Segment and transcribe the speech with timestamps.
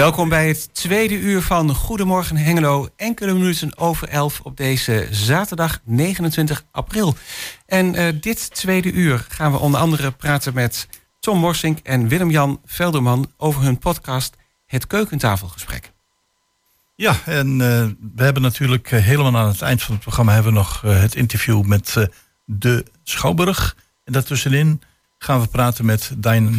[0.00, 2.88] Welkom bij het tweede uur van Goedemorgen Hengelo.
[2.96, 7.14] Enkele minuten over elf op deze zaterdag 29 april.
[7.66, 10.88] En uh, dit tweede uur gaan we onder andere praten met
[11.18, 15.92] Tom Morsink en Willem-Jan Velderman over hun podcast Het Keukentafelgesprek.
[16.94, 17.58] Ja, en uh,
[18.14, 21.14] we hebben natuurlijk uh, helemaal aan het eind van het programma hebben we nog het
[21.14, 22.08] interview met
[22.44, 23.76] de Schouwburg.
[24.04, 24.82] En daartussenin
[25.18, 26.12] gaan we praten met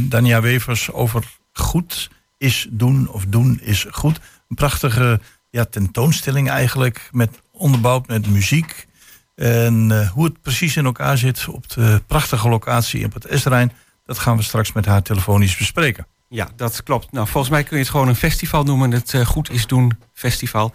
[0.10, 1.24] Dania Wevers over
[1.54, 2.10] goed
[2.42, 4.20] is doen of doen is goed.
[4.50, 5.20] Een prachtige
[5.50, 8.88] ja, tentoonstelling eigenlijk, met onderbouwd met muziek.
[9.36, 13.72] En uh, hoe het precies in elkaar zit op de prachtige locatie op het Esrijn,
[14.06, 16.08] dat gaan we straks met haar telefonisch bespreken.
[16.30, 17.12] Ja, dat klopt.
[17.12, 19.98] Nou, volgens mij kun je het gewoon een festival noemen, het uh, Goed is Doen
[20.14, 20.74] Festival.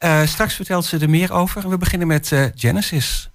[0.00, 1.68] Uh, straks vertelt ze er meer over.
[1.68, 3.30] We beginnen met Genesis.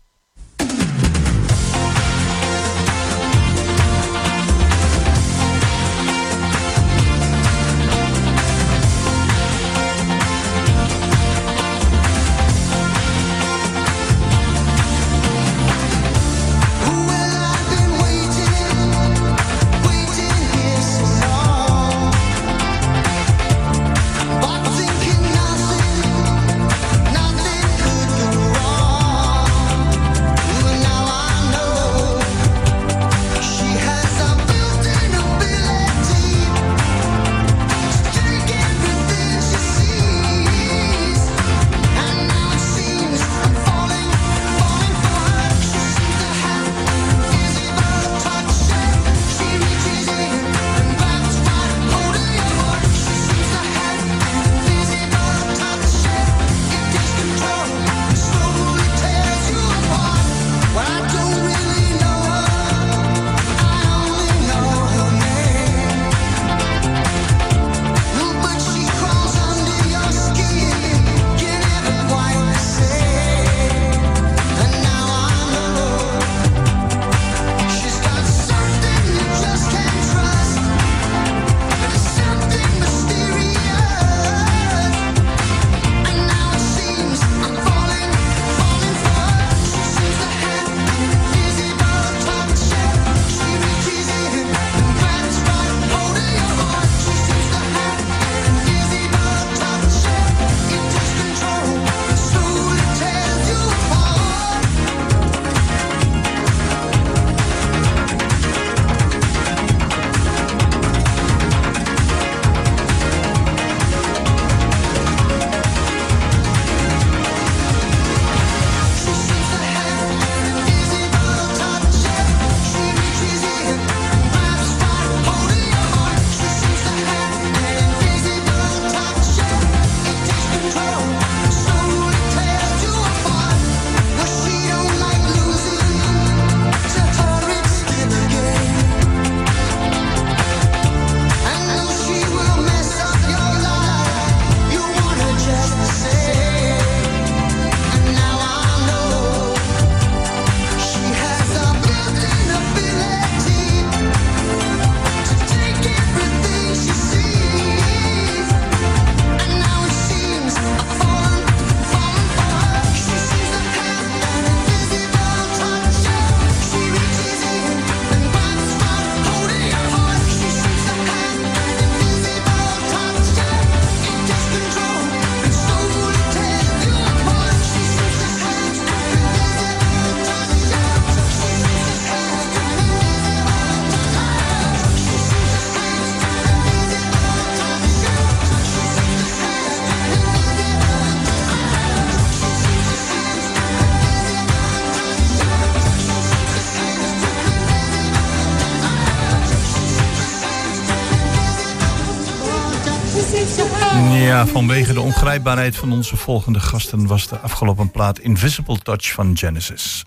[204.48, 210.06] Vanwege de ongrijpbaarheid van onze volgende gasten was de afgelopen plaat Invisible Touch van Genesis.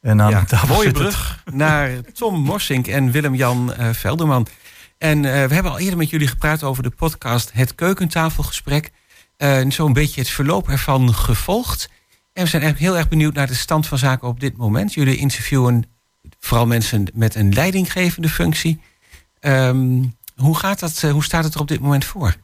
[0.00, 4.46] En aan ja, mooie brug naar Tom Morsink en Willem-Jan uh, Velderman.
[4.98, 8.90] En uh, we hebben al eerder met jullie gepraat over de podcast Het Keukentafelgesprek.
[9.38, 11.88] Uh, Zo'n beetje het verloop ervan gevolgd.
[12.32, 14.94] En we zijn eigenlijk heel erg benieuwd naar de stand van zaken op dit moment.
[14.94, 15.84] Jullie interviewen
[16.38, 18.80] vooral mensen met een leidinggevende functie.
[19.40, 22.34] Um, hoe, gaat dat, hoe staat het er op dit moment voor?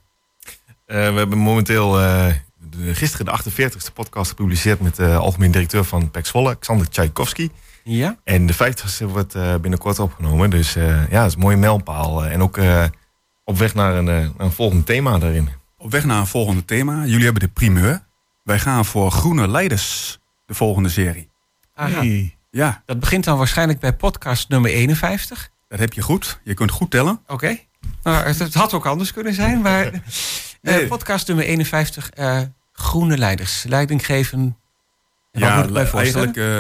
[0.87, 2.27] Uh, we hebben momenteel uh,
[2.71, 7.51] de, gisteren de 48e podcast gepubliceerd met de algemeen directeur van PEC Zwolle, Xander Tchaikovsky.
[7.85, 8.19] Ja.
[8.25, 10.51] En de 50ste wordt uh, binnenkort opgenomen.
[10.51, 12.27] Dus ja, het is een mooie mijlpaal.
[12.27, 12.59] en ook
[13.45, 15.49] op weg naar een, een volgend thema daarin.
[15.79, 17.05] Op weg naar een volgende thema.
[17.05, 18.05] Jullie hebben de primeur.
[18.43, 21.29] Wij gaan voor groene leiders, de volgende serie.
[21.75, 21.99] Aha.
[21.99, 22.37] Hey.
[22.51, 25.51] Ja, Dat begint dan waarschijnlijk bij podcast nummer 51.
[25.69, 26.41] dat heb je goed.
[26.45, 27.21] Je kunt goed tellen.
[27.27, 27.59] Oké.
[28.03, 29.91] Nou, het, het had ook anders kunnen zijn, maar...
[30.67, 30.87] eh, Nee.
[30.87, 32.41] podcast nummer 51, eh,
[32.73, 33.65] groene leiders.
[33.69, 34.57] Leiding geven.
[35.33, 36.59] Ja, eigenlijk eh,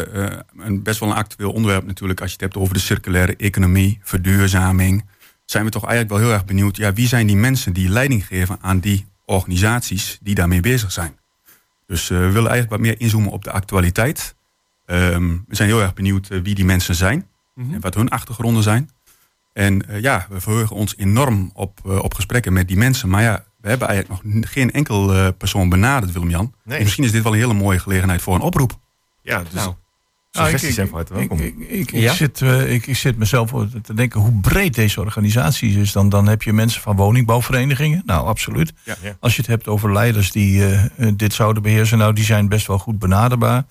[0.56, 2.20] een best wel een actueel onderwerp natuurlijk.
[2.20, 5.04] Als je het hebt over de circulaire economie, verduurzaming.
[5.44, 6.76] Zijn we toch eigenlijk wel heel erg benieuwd.
[6.76, 11.18] Ja, wie zijn die mensen die leiding geven aan die organisaties die daarmee bezig zijn?
[11.86, 14.34] Dus we willen eigenlijk wat meer inzoomen op de actualiteit.
[14.86, 17.28] Ehm, we zijn heel erg benieuwd wie die mensen zijn.
[17.54, 17.74] Mhm.
[17.74, 18.90] En wat hun achtergronden zijn.
[19.52, 23.08] En ja, we verheugen ons enorm op, op gesprekken met die mensen.
[23.08, 26.54] Maar ja, we hebben eigenlijk nog geen enkel eh, persoon benaderd, Willem-Jan.
[26.64, 26.82] Nee.
[26.82, 28.78] Misschien is dit wel een hele mooie gelegenheid voor een oproep.
[29.22, 29.74] Ja, dus Nou.
[30.30, 31.38] suggesties ik, welkom.
[31.38, 32.12] ik, ik, ik, Ja?
[32.12, 33.50] zit, eh, ik, ik zit mezelf
[33.82, 35.92] te denken hoe breed deze organisatie is.
[35.92, 38.02] Dan, dan heb je mensen van woningbouwverenigingen.
[38.06, 38.72] Nou, absoluut.
[38.84, 38.96] Ja.
[39.02, 39.16] Ja.
[39.20, 42.48] Als je het hebt over leiders die eh, eh, dit zouden beheersen, nou, die zijn
[42.48, 43.64] best wel goed benaderbaar.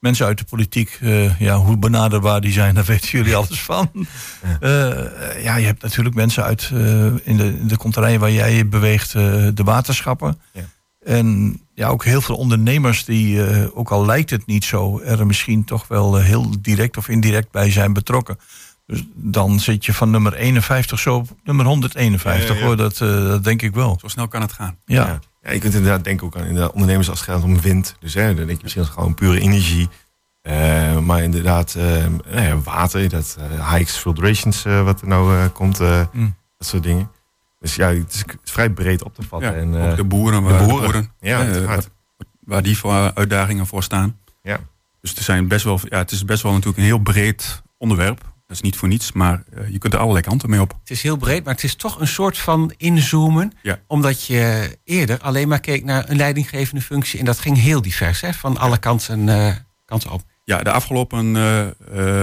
[0.00, 0.08] Ja.
[0.08, 3.90] Mensen uit de politiek, eh, ja, hoe benaderbaar die zijn, daar weten jullie alles van.
[4.60, 8.54] Eh, ja, je hebt natuurlijk mensen uit eh, in de, in de konterijen waar jij
[8.54, 9.22] je beweegt, eh,
[9.54, 10.40] de waterschappen.
[10.52, 10.62] Ja.
[11.04, 15.26] En ja, ook heel veel ondernemers die, eh, ook al lijkt het niet zo, er
[15.26, 18.38] misschien toch wel heel direct of indirect bij zijn betrokken.
[18.86, 22.66] Dus dan zit je van nummer 51 zo op nummer 151 Ja, ja, ja.
[22.66, 23.98] hoor, dat, eh, dat denk ik wel.
[24.00, 24.76] Zo snel kan het gaan.
[24.84, 25.20] Ja.
[25.42, 25.52] Ja.
[25.52, 27.96] Je kunt inderdaad denken ook aan inderdaad, ondernemers als het gaat om wind.
[28.00, 29.88] Dus hè, dan denk je misschien als gewoon pure energie.
[30.42, 31.84] Eh, maar inderdaad, eh,
[32.30, 35.78] nou ja, water, dat eh hikes, filtrations, eh, wat er nou komt,
[36.12, 36.34] Mm.
[36.58, 37.10] dat soort dingen.
[37.58, 39.54] Dus ja, het is, het is vrij breed op te Ja, vatten.
[39.54, 41.12] en, ook de boeren, de waar, boeren.
[41.20, 41.90] ja, uiteraard.
[42.40, 44.18] waar die voor uitdagingen voor staan.
[44.42, 44.58] Ja.
[45.00, 48.29] Dus er zijn best wel, ja, het is best wel natuurlijk een heel breed onderwerp.
[48.50, 50.74] Dat is niet voor niets, maar eh, je kunt er allerlei kanten mee op.
[50.80, 53.52] Het is heel breed, maar het is toch een soort van inzoomen.
[53.62, 53.78] Ja.
[53.86, 57.18] Omdat je eerder alleen maar keek naar een leidinggevende functie.
[57.18, 59.54] En dat ging heel divers, hè, van alle kanten, eh,
[59.84, 60.22] kanten op.
[60.44, 61.60] Ja, de afgelopen, eh,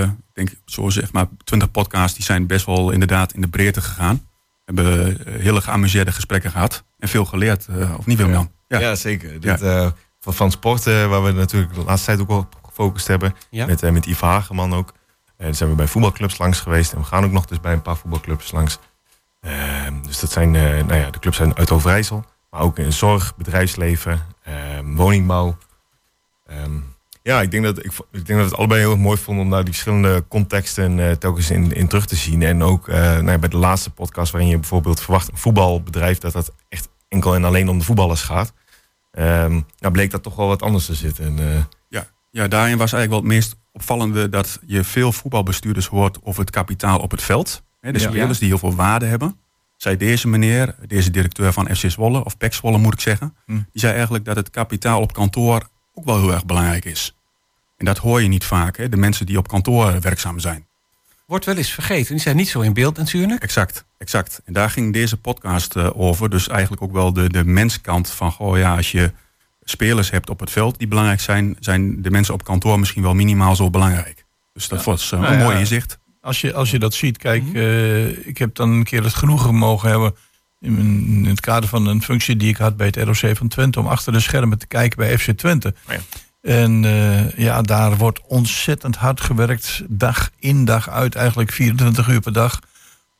[0.01, 3.47] eh, ik denk zo zeg maar, 20 podcasts, die zijn best wel inderdaad in de
[3.47, 4.27] breedte gegaan.
[4.65, 8.51] We hebben hele geamuseerde gesprekken gehad en veel geleerd, eh, of niet Willem-Jan?
[8.67, 8.95] Ja, Ja.
[8.95, 9.39] zeker.
[9.39, 12.55] Dit, eh, van, van sport, eh, waar we natuurlijk de laatste tijd ook wel op
[12.65, 13.33] gefocust hebben.
[13.49, 13.65] Ja.
[13.65, 14.93] Met, met Yves Hageman ook.
[15.37, 16.93] En zijn we bij voetbalclubs langs geweest.
[16.93, 18.79] En we gaan ook nog dus bij een paar voetbalclubs langs.
[19.41, 22.25] Ehm, dus dat zijn, eh, nou ja, de clubs zijn uit Overijssel.
[22.49, 25.57] Maar ook in zorg, bedrijfsleven, ehm, woningbouw.
[26.45, 26.79] Ehm,
[27.23, 29.63] ja, ik denk, dat, ik, ik denk dat het allebei heel mooi vonden om daar
[29.63, 32.41] die verschillende contexten eh, telkens in, in terug te zien.
[32.41, 36.17] En ook eh, nou ja, bij de laatste podcast waarin je bijvoorbeeld verwacht een voetbalbedrijf
[36.17, 38.53] dat dat echt enkel en alleen om de voetballers gaat.
[39.11, 41.25] Nou bleek dat toch wel wat anders te zitten.
[41.25, 46.17] En, Ja, ja, daarin was eigenlijk wel het meest opvallende dat je veel voetbalbestuurders hoort
[46.23, 47.63] over het kapitaal op het veld.
[47.81, 48.07] Hè, de Ja.
[48.09, 49.37] spelers die heel veel waarde hebben.
[49.77, 53.35] Zei deze meneer, deze directeur van FC Zwolle, of PEC Zwolle moet ik zeggen.
[53.45, 53.53] Hm.
[53.53, 57.15] Die zei eigenlijk dat het kapitaal op kantoor ook wel heel erg belangrijk is.
[57.77, 60.65] En dat hoor je niet vaak, hè, de mensen die op kantoor werkzaam zijn.
[61.25, 62.13] Wordt wel eens vergeten.
[62.13, 63.43] Die zijn niet zo in beeld natuurlijk.
[63.43, 64.41] Exact, exact.
[64.45, 66.29] En daar ging deze podcast eh, over.
[66.29, 69.11] Dus eigenlijk ook wel de, de menskant van, goh ja, als je
[69.69, 73.13] spelers hebt op het veld die belangrijk zijn, zijn de mensen op kantoor misschien wel
[73.13, 74.25] minimaal zo belangrijk.
[74.53, 75.43] Dus dat was eh, Nou een ja.
[75.45, 75.97] mooi inzicht.
[76.21, 77.55] Als je, als je dat ziet, kijk, Mhm.
[77.55, 80.15] eh, ik heb dan een keer het genoegen mogen hebben.
[80.59, 83.47] In, mijn- in het kader van een functie die ik had bij het ROC van
[83.47, 83.79] Twente.
[83.79, 85.73] om achter de schermen te kijken bij FC Twente.
[85.87, 85.99] Oh ja.
[86.41, 89.81] En eh, ja, daar wordt ontzettend hard gewerkt.
[89.87, 92.59] dag in, dag uit, eigenlijk 24 uur per dag.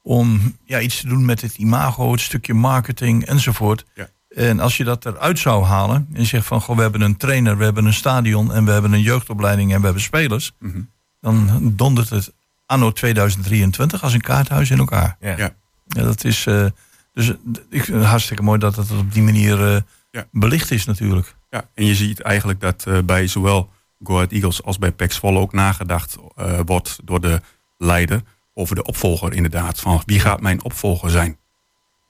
[0.01, 3.85] om ja, iets te doen met het imago, het stukje marketing enzovoort.
[3.95, 4.09] Ja.
[4.38, 6.08] En als je dat eruit zou halen.
[6.13, 8.53] en je zegt van, goh, we hebben een trainer, we hebben een stadion.
[8.53, 10.51] en we hebben een jeugdopleiding en we hebben spelers.
[10.60, 10.82] Mhm.
[11.22, 12.34] dan dondert het
[12.65, 15.17] anno 2023 als een kaarthuis in elkaar.
[15.20, 15.38] ja.
[15.38, 15.56] Ja.
[15.88, 16.65] Ja, dat is eh,
[17.13, 17.29] dus
[17.70, 20.25] ik, vind het hartstikke mooi dat het op die manier eh, Ja.
[20.32, 21.36] belicht is natuurlijk.
[21.50, 23.70] Ja, en je ziet eigenlijk dat eh, bij zowel
[24.03, 27.41] Go Ahead Eagles als bij PEC Zwolle ook nagedacht eh, wordt door de
[27.77, 28.22] leider
[28.53, 29.79] over de opvolger inderdaad.
[29.79, 31.38] Van wie gaat mijn opvolger zijn?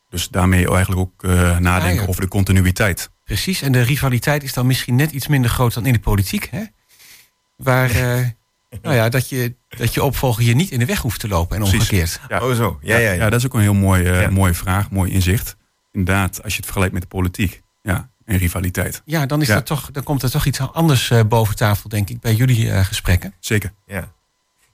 [0.09, 2.07] Dus daarmee eigenlijk ook eh, nadenken Ah, ja.
[2.07, 3.09] over de continuïteit.
[3.23, 3.61] Precies.
[3.61, 6.47] En de rivaliteit is dan misschien net iets minder groot dan in de politiek.
[6.51, 6.63] Hè?
[7.55, 8.25] Waar, eh,
[8.81, 11.55] nou ja, dat je, dat je opvolger je niet in de weg hoeft te lopen
[11.55, 11.79] en Precies.
[11.79, 12.19] omgekeerd.
[12.27, 12.41] Ja.
[12.43, 13.29] Oh zo, ja, ja, ja.
[13.29, 14.29] dat is ook een heel mooi, eh, Ja.
[14.29, 15.55] mooie vraag, mooi inzicht.
[15.91, 17.61] Inderdaad, als je het vergelijkt met de politiek.
[17.81, 19.01] Ja, en rivaliteit.
[19.05, 19.53] Ja, dan, is Ja.
[19.53, 22.71] Dat toch, dan komt er toch iets anders eh, boven tafel, denk ik, bij jullie
[22.71, 23.33] eh, gesprekken.
[23.39, 23.73] Zeker.
[23.85, 24.15] Ja.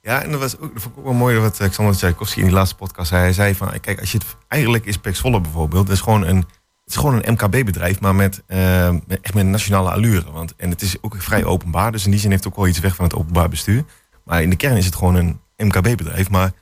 [0.04, 2.44] Ja, en dat, was ook, dat vond ik ook wel mooi wat Alexander Tchaikovsky in
[2.44, 3.22] die laatste podcast zei.
[3.22, 6.26] Hij zei van, kijk, als je het, eigenlijk is Pek Zwolle bijvoorbeeld, dat is gewoon
[6.26, 6.46] een, het
[6.86, 10.32] is gewoon een MKB-bedrijf, maar met, eh, met- echt met een nationale allure.
[10.32, 12.68] Want, en het is ook vrij openbaar, dus in die zin heeft het ook wel
[12.68, 13.84] iets weg van het openbaar bestuur.
[14.24, 16.52] Maar in de kern is het gewoon een MKB-bedrijf, maar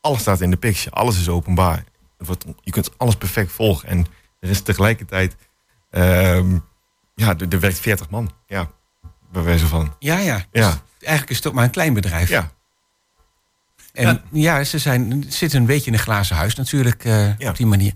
[0.00, 1.84] alles staat in de picture, alles is openbaar.
[2.18, 4.06] Wordt, je kunt alles perfect volgen en
[4.40, 5.36] er is tegelijkertijd
[5.90, 6.58] Ehm,
[7.14, 8.30] ja, er, er werkt 40 man.
[8.46, 8.70] Ja,
[9.32, 9.94] bij wijze van.
[9.98, 10.44] Ja, ja.
[10.52, 10.68] Ja.
[10.70, 12.28] Dus eigenlijk is het ook maar een klein bedrijf.
[12.28, 12.50] Ja,
[13.92, 17.48] En ja, ze zijn, zitten een beetje in een glazen huis natuurlijk eh, Ja.
[17.50, 17.92] op die manier.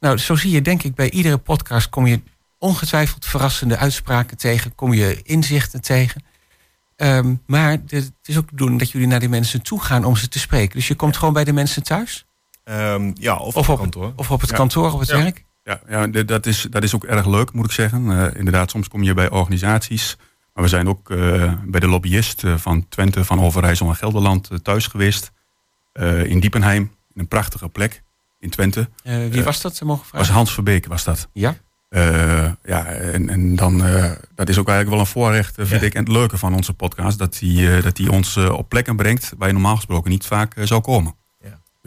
[0.00, 2.20] Nou, zo zie je denk ik bij iedere podcast kom je
[2.58, 4.74] ongetwijfeld verrassende uitspraken tegen.
[4.74, 6.22] Kom je inzichten tegen.
[6.96, 10.04] Ehm, maar de- het is ook de bedoeling dat jullie naar die mensen toe gaan
[10.04, 10.76] om ze te spreken.
[10.76, 12.26] Dus je komt gewoon bij de mensen thuis?
[12.64, 14.12] Ehm, ja of, Of op op, kantoor.
[14.16, 14.56] of op het Ja.
[14.56, 15.16] kantoor, op het Ja.
[15.16, 15.44] werk?
[15.62, 18.10] Ja, ja dat, is, dat is ook erg leuk, moet ik zeggen.
[18.10, 20.16] Eh, inderdaad, soms kom je bij organisaties.
[20.58, 24.50] Maar we zijn ook eh, bij de lobbyist eh, van Twente, van Overijssel en Gelderland
[24.50, 25.32] eh, thuis geweest.
[26.24, 28.02] In Diepenheim, in een prachtige plek
[28.38, 28.88] in Twente.
[29.02, 30.34] Wie was dat, ze mogen was vragen?
[30.34, 31.28] Hans Verbeek, was dat.
[31.32, 31.56] Ja?
[32.62, 33.78] Ja, en, en dan,
[34.34, 35.86] dat is ook eigenlijk wel een voorrecht, vind Ja.
[35.86, 35.94] ik.
[35.94, 39.48] En het leuke van onze podcast, dat eh, dat die ons op plekken brengt waar
[39.48, 41.14] je normaal gesproken niet vaak zou komen.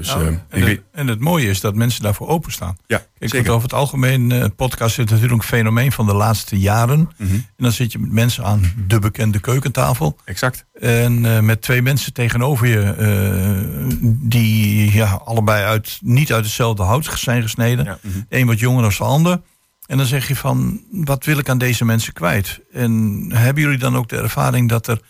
[0.02, 2.78] Dus Nou, eh, en, ik het, en het mooie is dat mensen daarvoor openstaan.
[2.88, 3.52] ja, Ik zeker.
[3.52, 7.10] over het algemeen, eh podcast is natuurlijk een fenomeen van de laatste jaren.
[7.18, 10.18] Mhm, En dan zit je met mensen aan de bekende keukentafel.
[10.26, 10.66] Exact.
[10.74, 16.84] En eh, met twee mensen tegenover je, eh, die ja, allebei uit, niet uit hetzelfde
[16.84, 17.86] hout zijn gesneden.
[17.86, 17.98] Ja.
[18.02, 18.20] Mhm.
[18.30, 19.42] Een wat jonger dan de ander.
[19.86, 22.60] En dan zeg je van, wat wil ik aan deze mensen kwijt?
[22.72, 25.02] En hebben jullie dan ook de ervaring dat er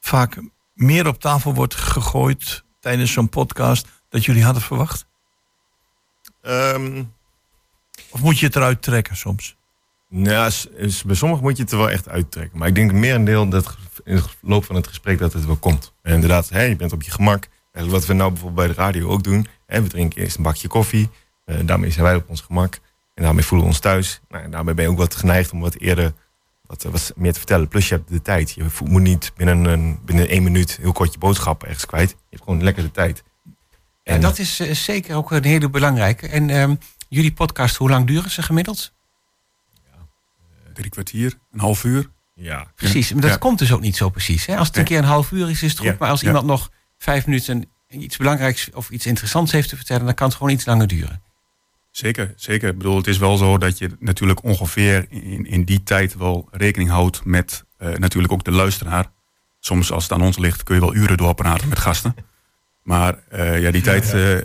[0.00, 0.36] vaak
[0.74, 5.06] meer op tafel wordt gegooid tijdens zo'n podcast dat jullie hadden verwacht?
[6.42, 7.04] Ehm,
[8.10, 9.56] Of moet je het eruit trekken soms?
[10.08, 10.52] nou,
[11.06, 12.58] bij sommigen moet je het er wel echt uittrekken.
[12.58, 15.92] Maar ik denk merendeel dat in de loop van het gesprek dat het wel komt.
[16.02, 17.46] En inderdaad, hè, je bent op je gemak.
[17.72, 19.46] En wat we nou bijvoorbeeld bij de radio ook doen.
[19.66, 21.10] Hè, we drinken eerst een bakje koffie.
[21.44, 22.78] Eh, daarmee zijn wij op ons gemak.
[23.14, 24.20] En daarmee voelen we ons thuis.
[24.28, 26.12] Nou, en daarmee ben je ook wat geneigd om wat eerder
[26.66, 27.68] wat, wat meer te vertellen.
[27.68, 28.50] Plus je hebt de tijd.
[28.50, 32.10] Je moet niet binnen, een, binnen één minuut heel kort je boodschap ergens kwijt.
[32.10, 33.22] Je hebt gewoon lekker de tijd.
[34.02, 36.28] En dat is eh, zeker ook een hele belangrijke.
[36.28, 36.74] En ehm,
[37.08, 38.92] jullie podcast, hoe lang duren ze gemiddeld?
[40.74, 42.10] Drie kwartier, een half uur.
[42.34, 43.36] Ja, Precies, maar dat Ja.
[43.36, 44.46] komt dus ook niet zo precies.
[44.46, 44.56] Hè?
[44.56, 45.88] Als het een keer een half uur is, is het goed.
[45.88, 45.96] Ja.
[45.98, 46.26] Maar als Ja.
[46.26, 50.36] iemand nog vijf minuten iets belangrijks of iets interessants heeft te vertellen, dan kan het
[50.36, 51.22] gewoon iets langer duren.
[51.90, 52.68] Zeker, zeker.
[52.68, 56.48] Ik bedoel, het is wel zo dat je natuurlijk ongeveer in, in die tijd wel
[56.50, 59.10] rekening houdt met eh, natuurlijk ook de luisteraar.
[59.60, 62.14] Soms als het aan ons ligt kun je wel uren doorpraten met gasten.
[62.82, 64.36] Maar eh, ja, die tijd, eh,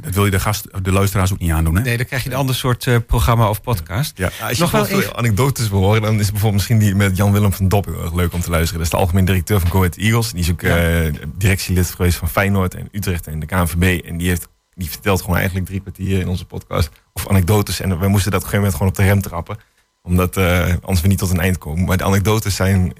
[0.00, 1.76] dat wil je de, gast, de luisteraars ook niet aandoen.
[1.76, 1.82] Hè?
[1.82, 4.18] Nee, dan krijg je een ander soort eh, programma of podcast.
[4.18, 4.30] Ja.
[4.38, 7.16] Ja, als je Nog wel even- anekdotes wil horen, dan is bijvoorbeeld misschien die met
[7.16, 8.76] Jan-Willem van Dop heel erg leuk om te luisteren.
[8.78, 10.30] Dat is de algemeen directeur van Go Ahead Eagles.
[10.32, 14.04] Die is ook eh, directielid geweest van Feyenoord en Utrecht en de KNVB.
[14.04, 17.80] En die, heeft, die vertelt gewoon eigenlijk drie kwartier in onze podcast of anekdotes.
[17.80, 19.56] En we moesten dat op een gegeven moment gewoon op de rem trappen.
[20.02, 21.84] Omdat eh, anders we niet tot een eind komen.
[21.84, 22.92] Maar de anekdotes zijn,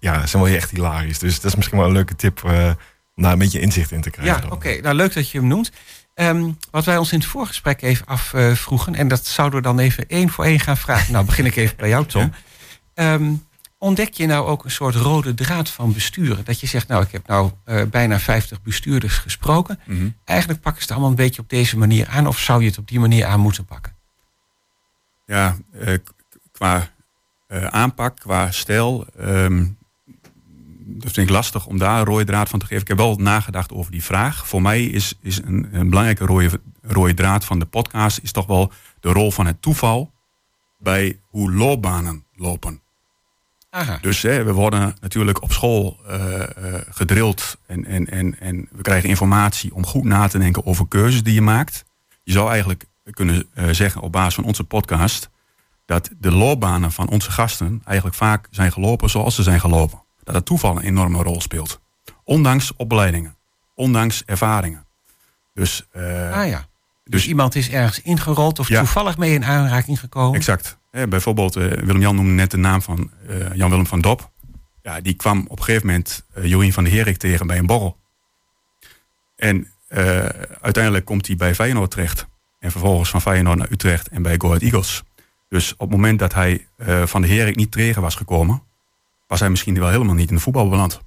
[0.00, 1.18] ja, zijn wel echt hilarisch.
[1.18, 2.70] Dus dat is misschien wel een leuke tip eh,
[3.14, 4.42] daar een beetje inzicht in te krijgen.
[4.42, 4.80] Ja, oké.
[4.80, 5.70] Nou, leuk dat je hem noemt.
[6.14, 10.08] Ehm, wat wij ons in het voorgesprek even afvroegen, en dat zouden we dan even
[10.08, 11.12] één voor één gaan vragen.
[11.12, 12.32] Nou, begin ik even bij jou, Tom.
[12.94, 13.32] Ehm,
[13.78, 16.44] ontdek je nou ook een soort rode draad van besturen?
[16.44, 19.80] Dat je zegt, nou, ik heb nou eh, bijna 50 bestuurders gesproken.
[19.84, 20.08] Mhm.
[20.24, 22.78] Eigenlijk pakken ze het allemaal een beetje op deze manier aan, of zou je het
[22.78, 23.92] op die manier aan moeten pakken?
[25.26, 25.94] Ja, eh,
[26.52, 26.88] qua
[27.46, 29.06] eh, aanpak, qua stijl.
[29.18, 29.66] ehm,
[30.86, 32.82] dat vind ik lastig om daar een rode draad van te geven.
[32.82, 34.46] Ik heb wel nagedacht over die vraag.
[34.46, 38.18] Voor mij is, is een, een belangrijke rode, rode draad van de podcast...
[38.22, 40.12] is toch wel de rol van het toeval
[40.78, 42.82] bij hoe loopbanen lopen.
[43.70, 43.98] Aha.
[44.00, 46.42] Dus hè, we worden natuurlijk op school eh,
[46.90, 51.22] gedrild en, en, en, en we krijgen informatie om goed na te denken over keuzes
[51.22, 51.84] die je maakt.
[52.22, 55.30] Je zou eigenlijk kunnen eh, zeggen op basis van onze podcast
[55.86, 60.03] dat de loopbanen van onze gasten eigenlijk vaak zijn gelopen zoals ze zijn gelopen.
[60.24, 61.80] Dat het toeval een enorme rol speelt.
[62.24, 63.36] Ondanks opleidingen,
[63.74, 64.86] ondanks ervaringen.
[65.54, 66.58] Dus, eh, Ah ja.
[66.58, 66.66] Dus,
[67.04, 68.78] dus iemand is ergens ingerold of Ja.
[68.78, 70.34] toevallig mee in aanraking gekomen.
[70.38, 70.78] Exact.
[71.08, 74.30] Bijvoorbeeld, eh, Willem-Jan noemde net de naam van eh, Jan-Willem van Dop.
[74.82, 77.96] Ja, die kwam op een gegeven moment Jorien van der Herik tegen bij een borrel.
[79.36, 79.68] En
[80.60, 82.26] uiteindelijk komt hij bij Feyenoord terecht.
[82.58, 85.02] En vervolgens van Feyenoord naar Utrecht en bij Go Ahead Eagles.
[85.48, 86.66] Dus op het moment dat hij
[87.04, 88.62] van der Herik niet tegen was gekomen...
[89.26, 91.00] was hij misschien wel helemaal niet in de voetbal beland.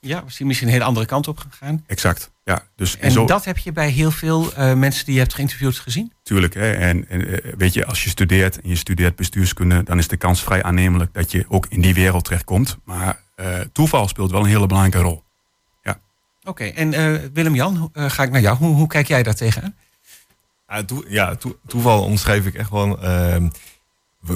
[0.00, 1.84] Ja, was hij misschien een hele andere kant op gegaan.
[1.86, 2.30] Exact.
[2.44, 5.34] Ja, dus En zo, dat heb je bij heel veel eh, mensen die je hebt
[5.34, 6.12] geïnterviewd gezien?
[6.22, 6.54] Tuurlijk.
[6.54, 10.08] Hè, en en eh, weet je, als je studeert en je studeert bestuurskunde, dan is
[10.08, 12.76] de kans vrij aannemelijk dat je ook in die wereld terechtkomt.
[12.84, 15.22] Maar eh, toeval speelt wel een hele belangrijke rol.
[16.44, 18.56] Oké, en eh, Willem-Jan, eh, ga ik naar jou.
[18.56, 19.74] Hoe, hoe kijk jij daar tegenaan?
[20.68, 23.02] Ja, toe- ja toe- toeval omschrijf ik echt wel.
[23.02, 23.48] ehm,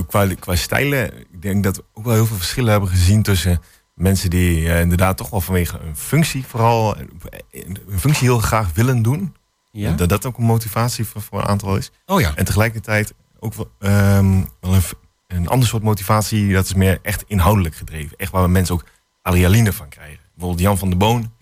[0.07, 3.61] qua, qua stijlen, ik denk dat we ook wel heel veel verschillen hebben gezien tussen
[3.97, 7.05] mensen die eh, inderdaad toch wel vanwege een functie vooral eh,
[7.50, 9.35] een functie heel graag willen doen.
[9.71, 9.93] Ja?
[9.93, 11.90] Dat dat ook een motivatie voor, voor een aantal is.
[12.07, 12.33] Oh ja.
[12.35, 14.83] En tegelijkertijd ook wel, ehm, wel een,
[15.26, 18.16] een ander soort motivatie, dat is meer echt inhoudelijk gedreven.
[18.16, 18.85] Echt waar mensen ook
[19.23, 20.21] adrenaline van krijgen.
[20.35, 21.33] Bijvoorbeeld Jan van der Boon,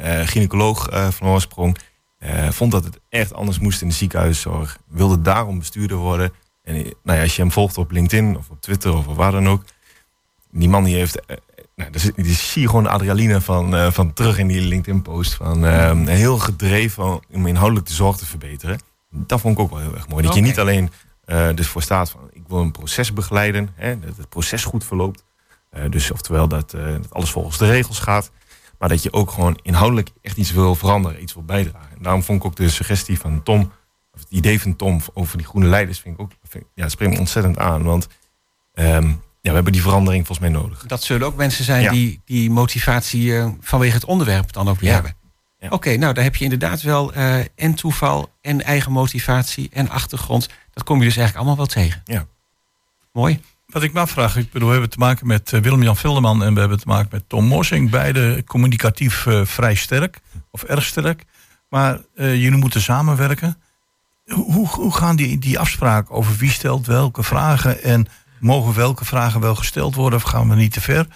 [0.00, 1.78] uh, gynaecoloog uh, van oorsprong,
[2.50, 4.78] vond dat het echt anders moest in de ziekenhuiszorg.
[4.88, 6.32] Wilde daarom bestuurder worden.
[6.64, 9.48] En nou ja, als je hem volgt op LinkedIn of op Twitter of waar dan
[9.48, 9.62] ook.
[10.50, 11.20] Die man die heeft
[11.76, 15.34] nou, dus, die zie je gewoon adrenaline van, van terug in die LinkedIn-post.
[15.34, 15.64] Van
[16.08, 18.80] heel gedreven om inhoudelijk de zorg te verbeteren.
[19.10, 20.22] Dat vond ik ook wel heel erg mooi.
[20.22, 20.90] Dat je niet alleen
[21.54, 25.24] dus voor staat van ik wil een proces begeleiden, hè, dat het proces goed verloopt.
[25.90, 28.30] dus oftewel dat, dat alles volgens de regels gaat.
[28.78, 31.96] Maar dat je ook gewoon inhoudelijk echt iets wil veranderen, iets wil bijdragen.
[31.96, 33.72] En daarom vond ik ook de suggestie van Tom,
[34.14, 37.12] of het idee van Tom over die groene leiders, vind ik ook, vind, ja, spreekt
[37.12, 37.82] me ontzettend aan.
[37.82, 38.08] Want
[38.74, 40.84] um, ja, we hebben die verandering volgens mij nodig.
[40.86, 44.88] Dat zullen ook mensen zijn die die motivatie uh, vanwege het onderwerp dan ook weer
[44.88, 44.94] ja.
[44.94, 45.16] hebben.
[45.58, 45.66] Ja.
[45.66, 49.88] Oké, okay, nou daar heb je inderdaad wel uh, en toeval en eigen motivatie en
[49.88, 50.48] achtergrond.
[50.72, 52.02] Dat kom je dus eigenlijk allemaal wel tegen.
[52.04, 52.26] Ja.
[53.12, 53.40] Mooi.
[53.66, 56.54] Wat ik me afvraag, ik bedoel, we hebben te maken met uh, Willem-Jan Vilderman en
[56.54, 57.90] we hebben te maken met Tom Morsing.
[57.90, 61.24] Beide communicatief uh, vrij sterk, of erg sterk.
[61.68, 63.58] Maar uh, jullie moeten samenwerken.
[64.24, 68.06] Hoe, hoe gaan die, die afspraken over wie stelt welke vragen en
[68.40, 71.06] mogen welke vragen wel gesteld worden of gaan we niet te ver?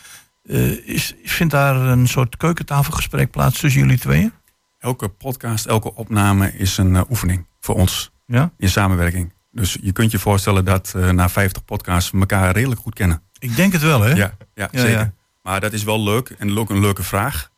[0.85, 4.33] is, vindt daar een soort keukentafelgesprek plaats tussen jullie tweeën?
[4.79, 8.51] Elke podcast, elke opname is een oefening voor ons ja?
[8.57, 9.33] in samenwerking.
[9.51, 13.23] Dus je kunt je voorstellen dat uh, na 50 podcasts we elkaar redelijk goed kennen.
[13.39, 14.09] Ik denk het wel, hè?
[14.09, 14.99] Ja, ja, ja zeker.
[14.99, 15.13] Ja.
[15.43, 17.51] Maar dat is wel leuk en ook een leuke vraag.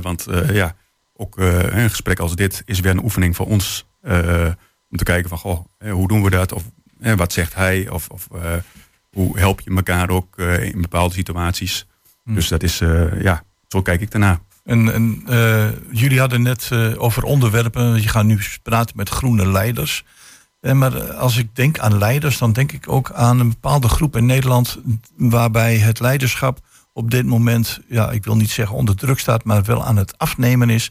[0.00, 0.74] Want ja,
[1.12, 3.86] ook een gesprek als dit is weer een oefening voor ons.
[4.90, 6.52] Om te kijken van, goh, hoe doen we dat?
[6.52, 6.62] Of
[7.16, 7.88] wat zegt hij?
[7.88, 8.28] Of, of
[9.12, 11.86] hoe help je elkaar ook in bepaalde situaties?
[12.24, 12.34] Hm.
[12.34, 12.78] Dus dat is,
[13.20, 14.40] ja, zo kijk ik daarna.
[14.64, 15.24] En, en
[15.90, 18.02] jullie hadden net over onderwerpen.
[18.02, 20.04] Je gaat nu praten met groene leiders.
[20.60, 24.26] Maar als ik denk aan leiders, dan denk ik ook aan een bepaalde groep in
[24.26, 24.78] Nederland
[25.16, 26.60] waarbij het leiderschap
[26.96, 30.18] op dit moment, ja, ik wil niet zeggen onder druk staat, maar wel aan het
[30.18, 30.90] afnemen is.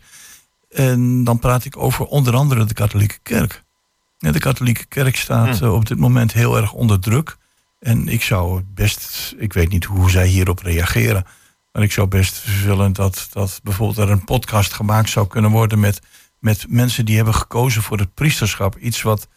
[0.70, 3.64] En dan praat ik over onder andere de katholieke kerk.
[4.32, 5.66] De katholieke kerk staat hm.
[5.66, 7.38] op dit moment heel erg onder druk.
[7.80, 11.26] En ik zou best, ik weet niet hoe zij hierop reageren,
[11.72, 15.80] maar ik zou best willen dat, dat bijvoorbeeld er een podcast gemaakt zou kunnen worden
[15.80, 16.00] met,
[16.40, 18.78] met mensen die hebben gekozen voor het priesterschap.
[18.78, 19.28] Iets wat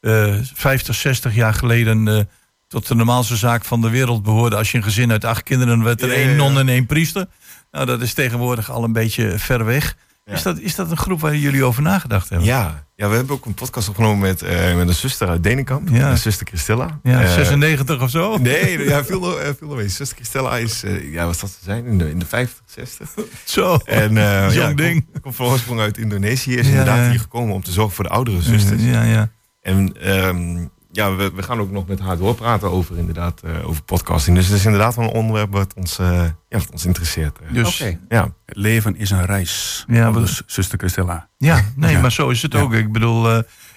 [0.00, 2.20] uh, 50, 60 jaar geleden uh,
[2.68, 4.56] tot de normaalste zaak van de wereld behoorde.
[4.56, 7.26] Als je een gezin uit acht kinderen werd er ja, één non en één priester.
[7.70, 9.96] Nou, dat is tegenwoordig al een beetje ver weg.
[10.28, 10.34] Ja.
[10.34, 12.46] Is, dat, is dat een groep waar jullie over nagedacht hebben?
[12.46, 15.88] Ja, ja we hebben ook een podcast opgenomen met, uh, met een zuster uit Denenkamp.
[15.88, 16.10] Ja.
[16.10, 17.00] Een zuster Christella.
[17.02, 18.36] Ja, uh, 96 of zo?
[18.36, 19.22] Nee, ja, veel,
[19.58, 19.88] veel mee.
[19.88, 23.14] Zuster Christella is, ja, wat dat te zijn, in de, in de 50, 60.
[23.44, 24.08] Zo, en,
[24.52, 25.04] zo'n ja, ding.
[25.04, 26.56] Komt kom van oorsprong uit Indonesië.
[26.56, 28.82] Is inderdaad hier gekomen om te zorgen voor de oudere zusters.
[28.82, 29.30] Ja, ja.
[29.60, 33.82] En um, ja, we, we, gaan ook nog met haar doorpraten over inderdaad uh, over
[33.82, 34.36] podcasting.
[34.36, 37.38] Dus het is inderdaad wel een onderwerp wat ons, uh, ja, wat ons interesseert.
[37.42, 37.52] Uh.
[37.52, 37.98] Dus okay.
[38.08, 38.34] ja.
[38.46, 39.84] het leven is een reis.
[39.88, 41.28] Ja, dus zuster Christella.
[41.36, 42.00] Ja, nee, ja.
[42.00, 42.60] maar zo is het ja.
[42.60, 42.72] ook.
[42.72, 43.28] Ik bedoel,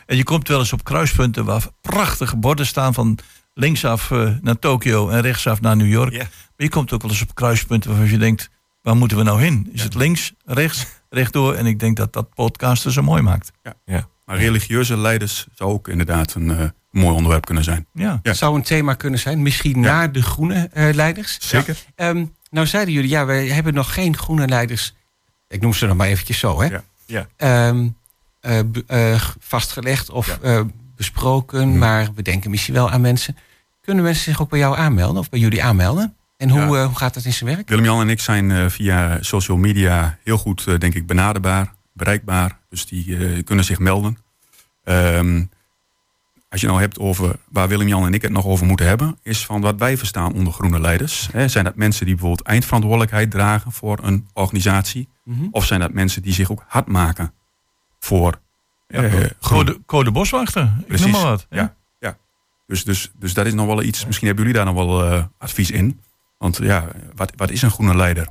[0.06, 3.18] en je komt wel eens op kruispunten waar prachtige borden staan van
[3.54, 4.10] linksaf
[4.42, 6.14] naar Tokio en rechtsaf naar New York.
[6.18, 8.50] Maar je komt ook wel eens op kruispunten waarvan je denkt,
[8.82, 9.70] waar moeten we nou heen?
[9.72, 11.54] Is het links, rechts, rechtdoor?
[11.54, 13.52] En ik denk dat dat podcasten zo mooi maakt.
[13.64, 14.08] Ja, ja.
[14.26, 17.86] Maar religieuze leiders zou ook inderdaad een uh, mooi onderwerp kunnen zijn.
[17.94, 18.20] Ja.
[18.24, 18.34] ja.
[18.34, 19.92] Zou een thema kunnen zijn, misschien ja.
[19.92, 21.38] naar de groene uh, leiders.
[21.40, 21.78] Zeker.
[21.96, 22.10] Ja.
[22.10, 24.96] Um, nou zeiden jullie, ja, we hebben nog geen groene leiders.
[25.48, 26.80] Ik noem ze nog maar eventjes zo, hè?
[27.06, 27.28] Ja.
[27.38, 27.68] ja.
[27.68, 27.96] Um,
[28.42, 30.40] uh, vastgelegd of
[30.96, 31.78] besproken, hmm.
[31.78, 33.38] maar we denken misschien wel aan mensen.
[33.82, 36.16] Kunnen mensen zich ook bij jou aanmelden of bij jullie aanmelden?
[36.38, 37.70] En hoe, hoe gaat dat in zijn werk?
[37.70, 42.60] Willem-Jan en ik zijn via social media heel goed, denk ik, benaderbaar bereikbaar.
[42.70, 44.18] Dus die kunnen zich melden.
[44.84, 45.50] Um,
[46.52, 49.46] als je nou hebt over waar Willem-Jan en ik het nog over moeten hebben, is
[49.46, 51.30] van wat wij verstaan onder groene leiders.
[51.32, 55.10] He, zijn dat mensen die bijvoorbeeld eindverantwoordelijkheid dragen voor een organisatie?
[55.24, 55.48] Mm -hmm.
[55.52, 57.34] Of zijn dat mensen die zich ook hard maken
[58.00, 58.40] voor
[58.88, 60.74] ja, uh, code, code boswachter?
[60.88, 61.06] Precies.
[61.06, 61.48] Ik noem maar wat.
[61.50, 62.18] Ja, ja.
[62.68, 64.06] Dus, dus, dus dat is nog wel iets.
[64.06, 66.00] Misschien hebben jullie daar nog wel uh, advies in.
[66.38, 68.28] Want ja, wat, wat is een groene leider?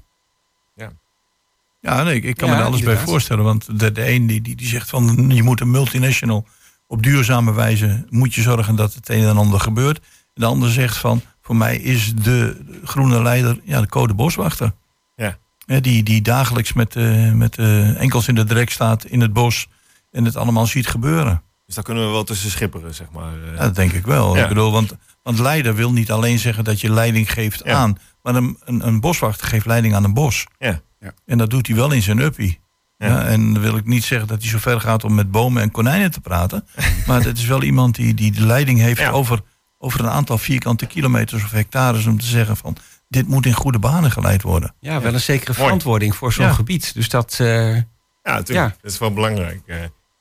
[1.80, 3.44] Ja, nee, ik, ik kan ja, me er alles bij voorstellen.
[3.44, 6.46] Want de, de een die, die, die zegt van je moet een multinational
[6.90, 10.00] op duurzame wijze moet je zorgen dat het een en ander gebeurt.
[10.34, 14.72] De ander zegt van voor mij is de groene leider ja, de code boswachter.
[15.16, 15.36] Ja.
[15.80, 19.68] die, die dagelijks met, uh, met uh, enkels in de drek staat in het bos
[20.10, 21.42] en het allemaal ziet gebeuren.
[21.66, 23.32] Dus daar kunnen we wel tussen schipperen, zeg maar.
[23.54, 24.36] Ja, dat denk ik wel.
[24.36, 24.42] Ja.
[24.42, 27.74] Ik bedoel, want, want leider wil niet alleen zeggen dat je leiding geeft ja.
[27.74, 30.46] aan, maar een, een, een boswachter geeft leiding aan een bos.
[30.58, 30.80] Ja.
[31.00, 31.12] Ja.
[31.26, 32.60] En dat doet hij wel in zijn uppie.
[33.00, 33.06] Ja.
[33.06, 33.24] ja.
[33.24, 35.70] en dan wil ik niet zeggen dat hij zo ver gaat om met bomen en
[35.70, 36.66] konijnen te praten.
[37.06, 39.10] maar het is wel iemand die, die de leiding heeft ja.
[39.10, 39.40] over
[39.82, 42.76] over een aantal vierkante kilometers of hectares om te zeggen van
[43.08, 44.74] dit moet in goede banen geleid worden.
[44.80, 46.94] Ja, wel een zekere verantwoording voor zo'n gebied.
[46.94, 47.38] Dus dat.
[47.40, 47.82] Uh, ja,
[48.22, 48.76] natuurlijk.
[48.80, 49.60] Dat is wel belangrijk.
[49.66, 49.76] Uh,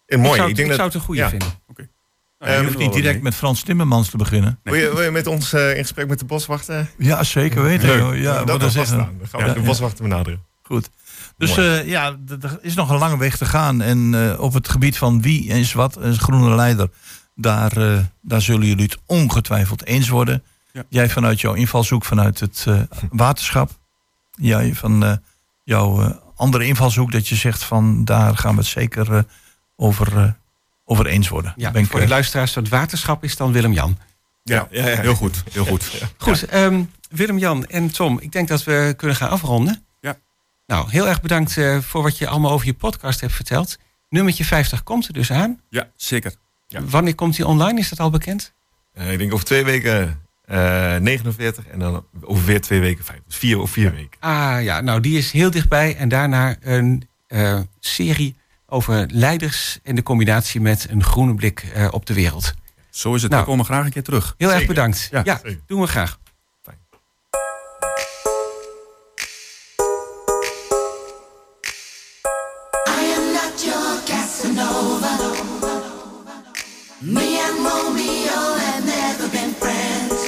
[0.06, 0.30] en mooi.
[0.30, 1.48] Ik, zou, ik, denk zou het een goede vinden.
[1.68, 1.90] Oké.
[2.40, 4.60] Nou, je hoeft niet direct met Frans Timmermans te beginnen.
[4.64, 6.90] Wil, je, wil, je, met ons uh, in gesprek met de boswachter?
[6.98, 8.18] Ja, zeker weten.
[8.22, 8.98] Ja, dat is zeggen.
[8.98, 10.44] Dan gaan we de boswachter benaderen.
[10.62, 10.90] Goed.
[11.40, 13.82] Dus uh, ja, er is nog een lange weg te gaan.
[13.82, 16.90] En uh, op het gebied van wie is wat, een groene leider,
[17.36, 20.44] daar, uh, daar zullen jullie het ongetwijfeld eens worden.
[20.72, 20.84] Ja.
[20.90, 22.66] Jij vanuit jouw invalshoek, vanuit het
[23.10, 23.72] waterschap.
[24.32, 25.22] Jij van
[25.64, 29.26] jouw andere invalshoek, dat je zegt van daar gaan we het zeker
[29.76, 30.36] over,
[30.86, 31.54] over eens worden.
[31.56, 33.98] Ja, ben voor ik, de luisteraars, het waterschap is dan Willem-Jan.
[34.44, 35.44] Ja, ja, ja, heel goed.
[35.52, 36.04] Heel goed.
[36.18, 39.84] Goed, um, Willem-Jan en Tom, ik denk dat we kunnen gaan afronden.
[40.70, 43.78] Nou, heel erg bedankt uh, voor wat je allemaal over je podcast hebt verteld.
[44.10, 45.62] Nummertje 50 komt er dus aan.
[45.70, 46.34] Ja, zeker.
[46.68, 46.84] Ja.
[46.84, 47.80] Wanneer komt hij online?
[47.80, 48.54] Is dat al bekend?
[48.98, 53.04] Uh, ik denk over twee weken uh, eh, 49 en dan over weer twee weken
[53.06, 53.20] 5.
[53.26, 54.20] Dus vier of vier weken.
[54.20, 55.96] Ah ja, nou die is heel dichtbij.
[55.96, 57.08] En daarna een
[57.80, 62.54] serie over leiders en de combinatie met een groene blik op de wereld.
[62.90, 63.32] Zo is het.
[63.32, 64.36] Nou, we komen graag een keer terug.
[64.38, 65.08] Heel erg bedankt.
[65.12, 66.20] Ja, ja doen we graag.
[77.02, 80.20] Me and Romeo have never been friends.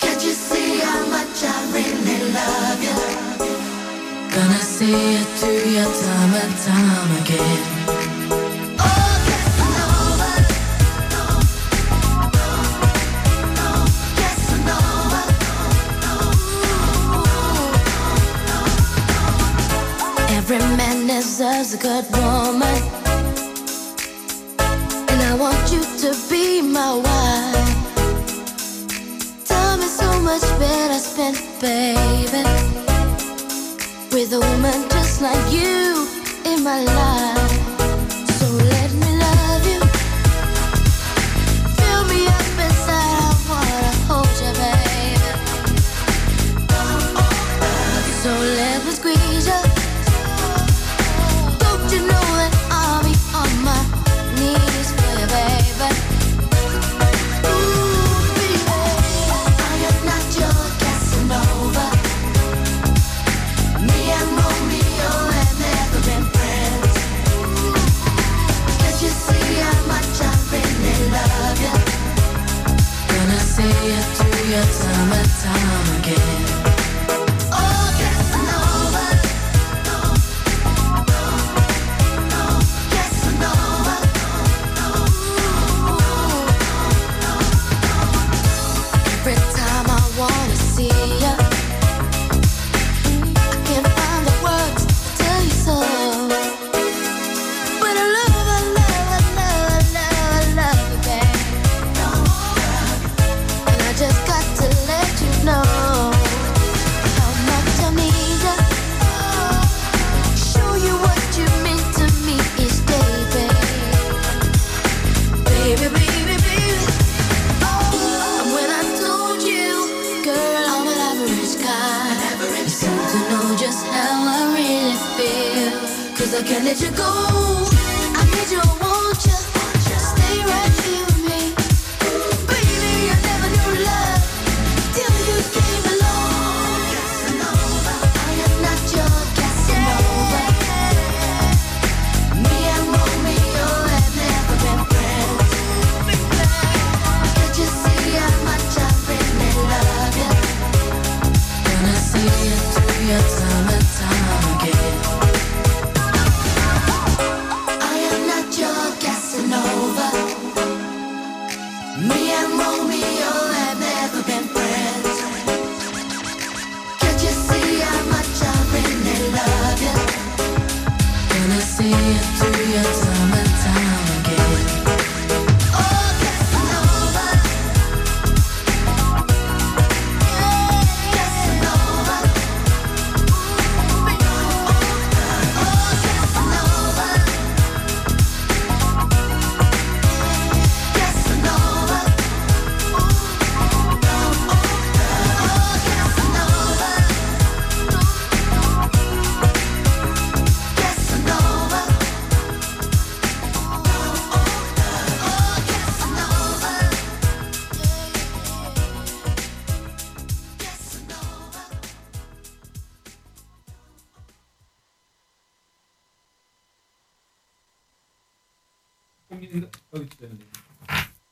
[0.00, 2.94] Can't you see how much I really love you?
[4.32, 7.62] Gonna see it through your time and time again.
[8.78, 9.04] Oh.
[20.30, 22.43] Every man deserves a good woman.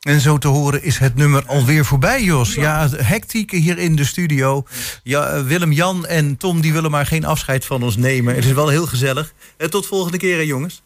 [0.01, 2.55] En zo te horen is het nummer alweer voorbij, Jos.
[2.55, 4.67] Ja, hectiek hier in de studio.
[5.03, 8.35] Ja, eh, Willem, Jan en Tom die willen maar geen afscheid van ons nemen.
[8.35, 9.33] Het is wel heel gezellig.
[9.57, 10.83] En tot volgende keer, hè, jongens.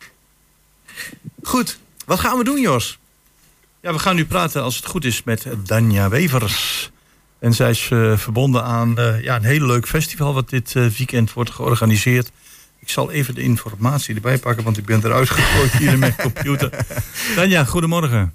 [1.43, 2.99] Goed, wat gaan we doen, Jos?
[3.83, 6.91] Ja, we gaan nu praten, als het goed is, met Danja Wevers.
[7.39, 10.35] En zij is uh, verbonden aan uh, ja, een heel leuk festival...
[10.35, 12.31] wat dit uh, weekend wordt georganiseerd.
[12.87, 14.65] Ik zal even de informatie erbij pakken...
[14.65, 16.71] want ik ben eruit gegooid hier in mijn computer.
[17.37, 18.35] Danja, goedemorgen.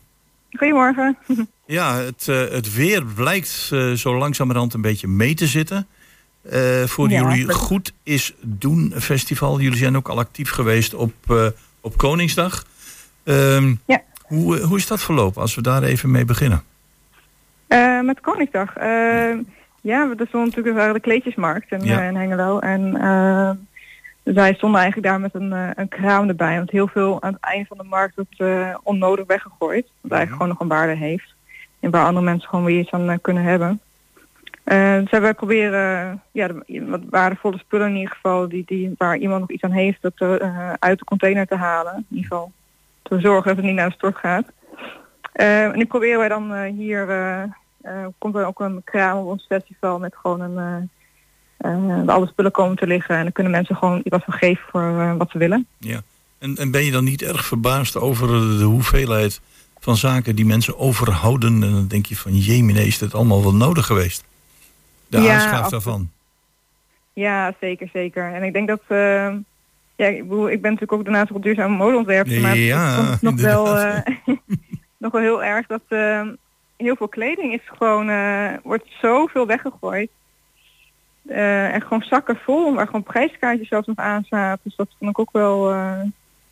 [0.57, 1.17] Goedemorgen.
[1.65, 5.87] Ja, het, uh, het weer blijkt uh, zo langzamerhand een beetje mee te zitten.
[6.53, 7.55] Uh, voor ja, jullie dat...
[7.55, 9.59] Goed is Doen festival.
[9.59, 11.13] Jullie zijn ook al actief geweest op,
[11.81, 12.65] op Koningsdag.
[13.23, 14.01] Um, ja.
[14.21, 16.63] hoe, hoe is dat verlopen, als we daar even mee beginnen?
[18.03, 18.73] met Koningsdag?
[19.81, 22.01] ja, dat is natuurlijk de kleedjesmarkt in, ja.
[22.01, 22.59] in Hengelo.
[22.59, 22.97] En
[24.23, 26.57] dus wij stonden eigenlijk daar met een, uh, een kraam erbij.
[26.57, 29.87] Want heel veel aan het eind van de markt wordt uh, onnodig weggegooid.
[30.01, 31.35] Wat eigenlijk gewoon nog een waarde heeft.
[31.79, 33.81] En waar andere mensen gewoon weer iets aan uh, kunnen hebben.
[34.63, 39.39] dus wij proberen ja, de, wat waardevolle spullen in ieder geval, die, die, waar iemand
[39.39, 40.41] nog iets aan heeft, dat
[40.79, 41.93] uit de container te halen.
[41.95, 42.51] In ieder geval
[43.01, 44.45] te zorgen dat het niet naar de stort gaat.
[45.31, 47.05] en nu proberen wij dan hier,
[48.17, 50.89] komt er ook een kraam op ons festival met gewoon een
[51.65, 54.81] uh, alle spullen komen te liggen en dan kunnen mensen gewoon wat van geven voor
[54.81, 55.67] uh, wat ze willen.
[55.77, 56.01] Ja,
[56.39, 59.41] en, en ben je dan niet erg verbaasd over de hoeveelheid
[59.79, 61.63] van zaken die mensen overhouden?
[61.63, 64.23] En dan denk je van, jemine, is dit allemaal wel nodig geweest?
[65.07, 66.09] De ja, aanschaf daarvan.
[67.13, 68.33] Ja, zeker, zeker.
[68.33, 68.81] En ik denk dat...
[68.87, 69.33] Uh,
[69.95, 72.41] ja, ik, bedoel, ik ben natuurlijk ook daarnaast ook duurzame modeontwerper.
[72.41, 73.65] Maar ja, het nog wel,
[74.97, 75.81] nog wel heel erg dat
[76.77, 78.05] heel veel kleding is gewoon...
[78.63, 80.09] wordt zoveel weggegooid.
[81.31, 84.61] Uh, en gewoon zakken vol, waar gewoon prijskaartjes zelfs nog aan zaten.
[84.63, 86.01] Dus dat vond ik ook wel uh,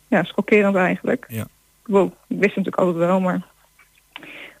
[0.08, 1.24] ja, schokkerend eigenlijk.
[1.28, 1.46] Ja.
[1.84, 3.42] Wow, ik wist natuurlijk altijd wel, maar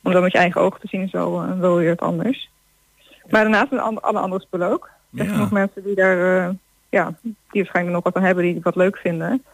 [0.02, 2.50] om dat met je eigen ogen te zien is wel, uh, wel weer wat anders.
[2.98, 3.14] Ja.
[3.30, 4.90] Maar daarnaast met alle andere spullen ook.
[5.14, 6.54] Er zijn nog mensen die daar,
[6.88, 9.44] ja, die waarschijnlijk nog wat aan hebben, die wat leuk vinden.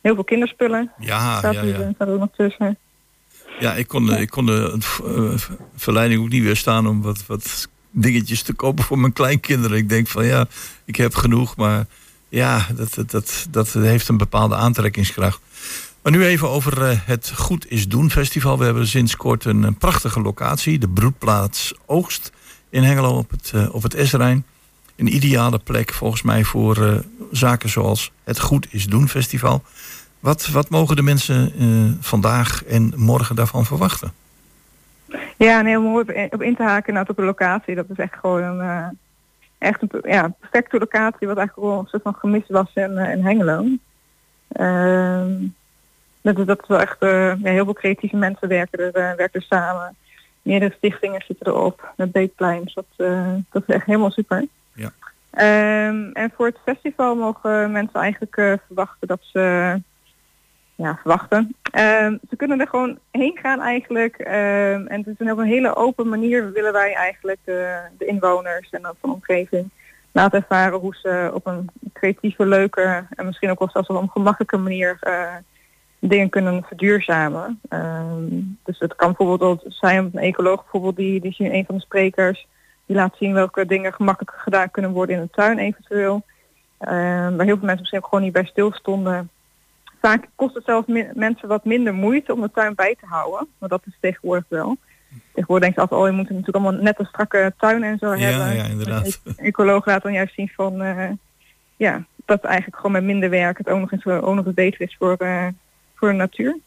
[0.00, 0.92] Heel veel kinderspullen.
[0.98, 1.90] Ja, staat ja, ja.
[1.94, 2.78] Staat er nog tussen.
[3.58, 4.78] Ja, ik kon, ik kon de
[5.76, 9.76] verleiding ook niet weerstaan om wat, wat dingetjes te kopen voor mijn kleinkinderen.
[9.76, 10.46] Ik denk van ja,
[10.84, 11.86] ik heb genoeg, maar
[12.28, 15.40] ja, dat, dat, dat, dat heeft een bepaalde aantrekkingskracht.
[16.02, 18.58] Maar nu even over uh, het Goed is Doen festival.
[18.58, 22.32] We hebben sinds kort een, een prachtige locatie, de broedplaats Oogst
[22.70, 24.12] in Hengelo op het, uh, op het.
[24.12, 29.62] Een ideale plek volgens mij voor zaken zoals het Goed is Doen festival.
[30.20, 34.12] Wat, wat mogen de mensen vandaag en morgen daarvan verwachten?
[35.36, 37.74] Ja, en heel mooi op in te haken nou, op de locatie.
[37.74, 38.86] Dat is echt gewoon een, uh,
[39.58, 43.10] echt een ja, perfecte locatie, wat eigenlijk wel een soort van gemist was in, uh,
[43.10, 43.64] in Hengelo.
[44.60, 45.24] Uh,
[46.20, 49.96] dat, dat is wel echt, ja, heel veel creatieve mensen werken er, werken er samen.
[50.42, 52.64] Meerdere stichtingen zitten erop, met Beekplein.
[52.64, 53.08] Dus dat,
[53.50, 54.46] dat is echt helemaal super.
[54.72, 54.90] Ja.
[55.88, 59.76] Um, en voor het festival mogen mensen eigenlijk verwachten dat ze
[60.78, 61.56] ja, verwachten.
[61.74, 64.18] Uh, ze kunnen er gewoon heen gaan eigenlijk.
[64.18, 68.04] Uh, en het is een, op een hele open manier willen wij eigenlijk de, de
[68.04, 69.70] inwoners en van de omgeving
[70.12, 74.10] laten ervaren hoe ze op een creatieve, leuke en misschien ook wel zelfs op een
[74.10, 75.34] gemakkelijke manier uh,
[75.98, 77.60] dingen kunnen verduurzamen.
[77.68, 78.26] Ehm,
[78.64, 82.46] dus het kan bijvoorbeeld zijn een ecoloog bijvoorbeeld die, die zien een van de sprekers
[82.86, 86.22] die laat zien welke dingen gemakkelijk gedaan kunnen worden in de tuin eventueel.
[86.78, 89.30] waar heel veel mensen misschien ook gewoon niet bij stilstonden
[90.00, 93.48] vaak kost het zelfs mensen wat minder moeite om de tuin bij te houden.
[93.58, 94.76] Maar dat is tegenwoordig wel.
[95.32, 98.14] Tegenwoordig denk je altijd, oh je moet natuurlijk allemaal net een strakke tuin en zo
[98.14, 98.56] ja, hebben.
[98.56, 99.20] Ja, inderdaad.
[99.24, 101.10] Een ecoloog laat dan juist zien van, uh,
[101.76, 104.80] ja, dat eigenlijk gewoon met minder werk het ook nog eens ook nog eens beter
[104.80, 105.46] is voor, uh,
[105.94, 106.58] voor de natuur.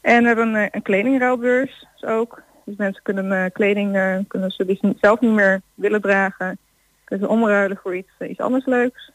[0.00, 2.42] En we hebben een, een kledingruilbeurs dus ook.
[2.64, 3.92] Dus mensen kunnen uh, kleding,
[4.28, 6.58] kunnen ze die zelf niet meer willen dragen,
[7.04, 9.10] kunnen ze omruilen voor iets, iets anders leuks.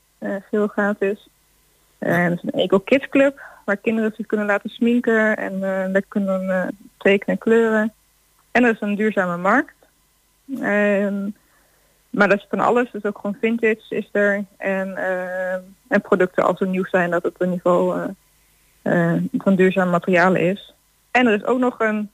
[0.50, 1.28] veel gratis.
[2.04, 5.60] En het is een Eco Kids Club, waar kinderen zich kunnen laten sminken en
[5.92, 7.94] lekker kunnen uh, tekenen en kleuren.
[8.52, 9.76] En er is een duurzame markt.
[10.60, 11.36] En,
[12.10, 14.46] maar dat is van alles, dus ook gewoon vintage is er.
[14.58, 14.98] En,
[15.88, 18.14] en producten als er nieuw zijn, dat het een niveau
[19.38, 20.74] van duurzame materialen is.
[21.12, 22.10] En er is ook nog een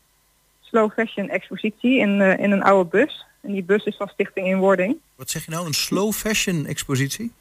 [0.61, 3.25] slow fashion expositie in, in een oude bus.
[3.41, 4.97] En die bus is van Stichting in Wording.
[5.15, 7.31] Wat zeg je nou, een slow fashion expositie?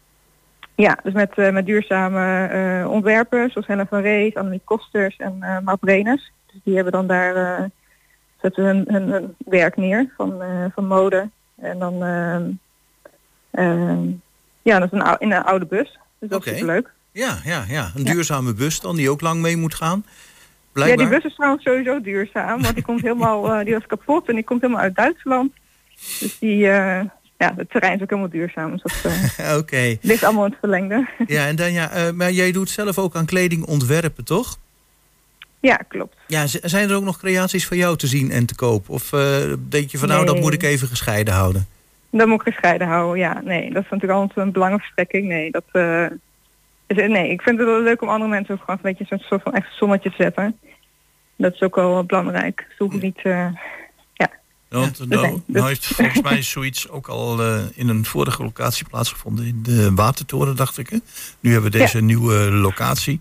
[0.85, 5.37] Ja, dus met, uh, met duurzame uh, ontwerpen, zoals Helen van Rees, Annemie Kosters en
[5.41, 6.33] uh, Mark Breners.
[6.47, 7.69] Dus die hebben dan daar,
[8.41, 10.43] zetten hun, hun, hun, werk neer van,
[10.75, 11.29] van mode.
[11.61, 11.99] En dan,
[14.63, 15.99] ja, dat is een, in een oude bus.
[16.19, 16.55] Dus dat okay.
[16.55, 16.91] is leuk.
[17.13, 20.05] Ja, ja, ja, een duurzame bus dan, die ook lang mee moet gaan.
[20.73, 20.99] blijkbaar.
[20.99, 24.35] Ja, die bus is trouwens sowieso duurzaam, want die komt helemaal, die was kapot en
[24.35, 25.53] die komt helemaal uit Duitsland.
[26.21, 26.69] Dus die,
[27.39, 28.71] ja, het terrein is ook helemaal duurzaam.
[28.71, 29.99] Dus dat uh, okay.
[30.03, 31.09] ligt allemaal in het verlengde.
[31.27, 34.59] ja, en dan ja, uh, maar jij doet zelf ook aan kleding ontwerpen, toch?
[35.61, 36.17] Ja, klopt.
[36.27, 38.89] Ja, zijn er ook nog creaties van jou te zien en te koop?
[38.89, 39.21] Of uh,
[39.69, 41.67] denk je van nou, dat moet ik even gescheiden houden?
[42.11, 43.41] Dat moet ik gescheiden houden, ja.
[43.45, 45.27] Nee, dat is natuurlijk altijd een belangenverstrekking.
[45.27, 45.65] Nee, dat,
[46.87, 49.27] is, nee, ik vind het wel leuk om andere mensen ook gewoon een beetje zo'n
[49.29, 50.59] soort van echt zonnetje te zetten.
[51.37, 52.65] Dat is ook wel belangrijk.
[52.69, 53.21] Dus hoef niet
[54.69, 59.47] want nou, nou heeft volgens mij zoiets ook al uh, in een vorige locatie plaatsgevonden.
[59.47, 60.91] In de Watertoren, dacht ik.
[60.91, 60.97] Hè?
[61.41, 63.21] Nu hebben we deze nieuwe locatie.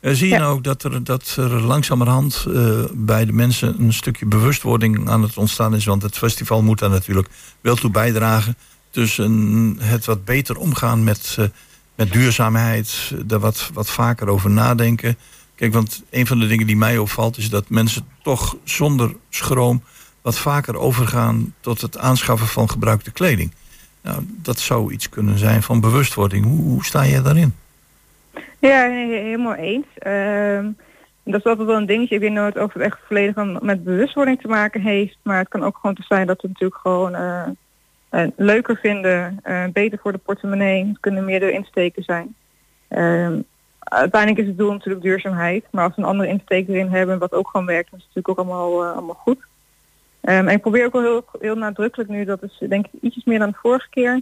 [0.00, 0.40] Uh, zie je ja.
[0.40, 5.22] nou ook dat er, dat er langzamerhand uh, bij de mensen een stukje bewustwording aan
[5.22, 5.84] het ontstaan is?
[5.84, 7.28] Want het festival moet daar natuurlijk
[7.60, 8.56] wel toe bijdragen.
[8.90, 11.36] Dus een, het wat beter omgaan met,
[11.94, 13.12] met duurzaamheid.
[13.24, 15.16] Daar wat, wat vaker over nadenken.
[15.54, 19.82] Kijk, want een van de dingen die mij opvalt is dat mensen toch zonder schroom
[20.28, 23.52] wat vaker overgaan tot het aanschaffen van gebruikte kleding.
[24.02, 26.44] Nou, dat zou iets kunnen zijn van bewustwording.
[26.44, 27.54] Hoe, sta je daarin?
[28.58, 29.86] Ja, helemaal eens.
[30.06, 30.66] Uh,
[31.24, 32.14] dat is altijd wel een dingetje.
[32.14, 35.16] Ik weet nooit of het echt volledig met bewustwording te maken heeft.
[35.22, 37.42] Maar het kan ook gewoon te zijn dat we natuurlijk gewoon uh,
[38.10, 39.40] uh, leuker vinden.
[39.44, 40.86] Uh, beter voor de portemonnee.
[40.86, 42.34] Het kunnen meerdere insteken zijn.
[42.88, 43.40] Ehm,
[43.78, 45.64] uiteindelijk is het doel natuurlijk duurzaamheid.
[45.70, 48.28] Maar als we een andere insteek erin hebben wat ook gewoon werkt, is het natuurlijk
[48.28, 49.46] ook allemaal, allemaal goed.
[50.28, 53.24] Um, en ik probeer ook wel heel, heel nadrukkelijk nu, dat is denk ik ietsjes
[53.24, 54.20] meer dan de vorige keer.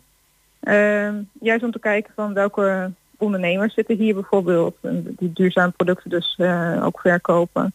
[0.61, 4.77] Um, juist om te kijken van welke ondernemers zitten hier bijvoorbeeld,
[5.19, 7.73] die duurzame producten dus uh, ook verkopen.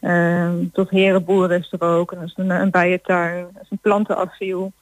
[0.00, 3.78] Um, tot herenboeren is er ook, en dat is een, een bijentuin, dat is een
[3.78, 4.72] plantenasiel.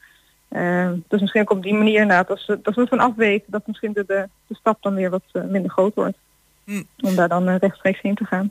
[0.51, 3.93] Um, dus misschien ook op die manier inderdaad, als, als we van afweten, dat misschien
[3.93, 6.17] de, de, de stap dan weer wat uh, minder groot wordt.
[6.65, 6.83] Hm.
[7.01, 8.51] Om daar dan uh, rechtstreeks heen te gaan.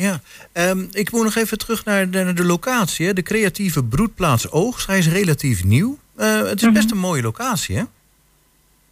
[0.00, 0.20] Ja,
[0.52, 3.06] um, ik moet nog even terug naar de, naar de locatie.
[3.06, 3.12] Hè.
[3.12, 4.86] De creatieve broedplaats Oogst.
[4.86, 5.98] Hij is relatief nieuw.
[6.16, 6.94] Uh, het is best mhm.
[6.94, 7.82] een mooie locatie, hè?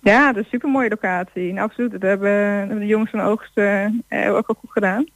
[0.00, 1.52] Ja, dat is een super mooie locatie.
[1.52, 1.90] Nou, absoluut.
[1.90, 3.86] Dat hebben de jongens van Oogst uh,
[4.28, 5.06] ook al goed gedaan.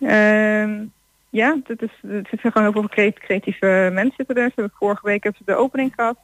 [0.00, 0.88] Uh,
[1.30, 4.46] ja, het, is, het zit gewoon heel veel creatieve mensen zitten er.
[4.46, 6.16] Ze hebben vorige week hebben ze de opening gehad.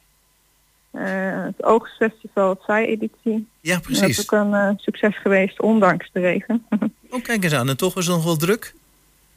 [0.93, 3.47] Uh, het Oogstfestival, het Zij-editie.
[3.61, 4.01] Ja, precies.
[4.01, 6.65] Dat is ook een succes geweest, ondanks de regen.
[7.09, 7.69] oh, kijk eens aan.
[7.69, 8.77] En toch was het nog wel druk?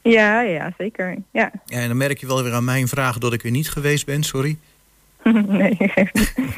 [0.03, 1.17] Ja, ja, zeker.
[1.31, 1.51] Ja.
[1.65, 1.79] ja.
[1.79, 4.23] En dan merk je wel weer aan mijn vraag dat ik er niet geweest ben,
[4.23, 4.57] sorry.
[5.47, 5.77] nee,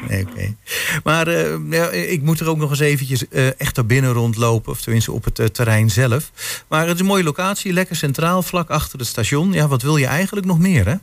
[0.08, 0.54] nee oké.
[1.04, 4.72] Maar uh, ja, ik moet er ook nog eens eventjes uh, echt naar binnen rondlopen.
[4.72, 6.30] Of tenminste op het uh, terrein zelf.
[6.68, 9.52] Maar het is een mooie locatie, lekker centraal, vlak achter het station.
[9.52, 10.94] Ja, wat wil je eigenlijk nog meer, hè?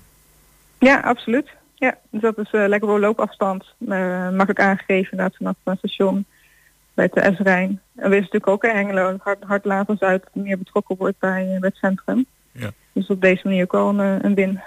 [0.79, 1.49] Ja, absoluut.
[1.75, 3.65] Ja, dus dat is lekker voor loopafstand.
[3.77, 6.25] makkelijk aangegeven inderdaad vanaf het station
[6.93, 7.81] bij het S-Rijn.
[7.95, 11.57] En we is natuurlijk ook in Hengelo hard, hard laten Zuid meer betrokken wordt bij,
[11.59, 12.25] bij het centrum.
[12.51, 12.71] Ja.
[12.91, 14.61] Dus op deze manier ook wel een, een win.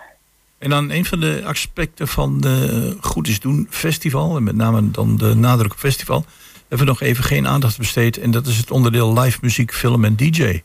[0.59, 4.91] En dan een van de aspecten van de Goed is Doen festival, en met name
[4.91, 6.25] dan de nadruk op festival,
[6.69, 8.19] hebben we nog even geen aandacht besteed.
[8.19, 10.63] En dat is het onderdeel live muziek, film en DJ.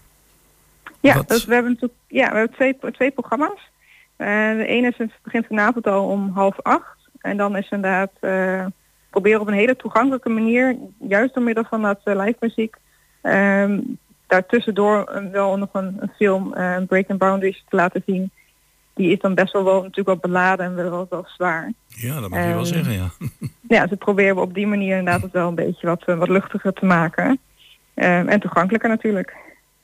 [1.00, 3.70] Ja, dus we hebben natuurlijk ja, we hebben twee, twee programma's.
[4.18, 6.98] Uh, de ene is, het begint vanavond al om half acht.
[7.18, 8.66] En dan is inderdaad uh,
[9.12, 12.76] proberen op een hele toegankelijke manier, juist door middel van dat uh, live muziek,
[13.24, 13.98] um,
[14.28, 16.50] daartussendoor wel nog een, een film,
[16.88, 18.32] Breaking Boundaries, te laten zien
[18.94, 21.74] die is dan best wel, wel natuurlijk wel beladen en wel, wel zwaar.
[21.88, 23.10] Ja, dat mag je wel ehm, zeggen, ja.
[23.76, 26.30] ja, ze proberen we op die manier inderdaad het wel een beetje wat, eh, wat
[26.30, 27.28] luchtiger te maken.
[27.96, 29.36] Um, en toegankelijker natuurlijk.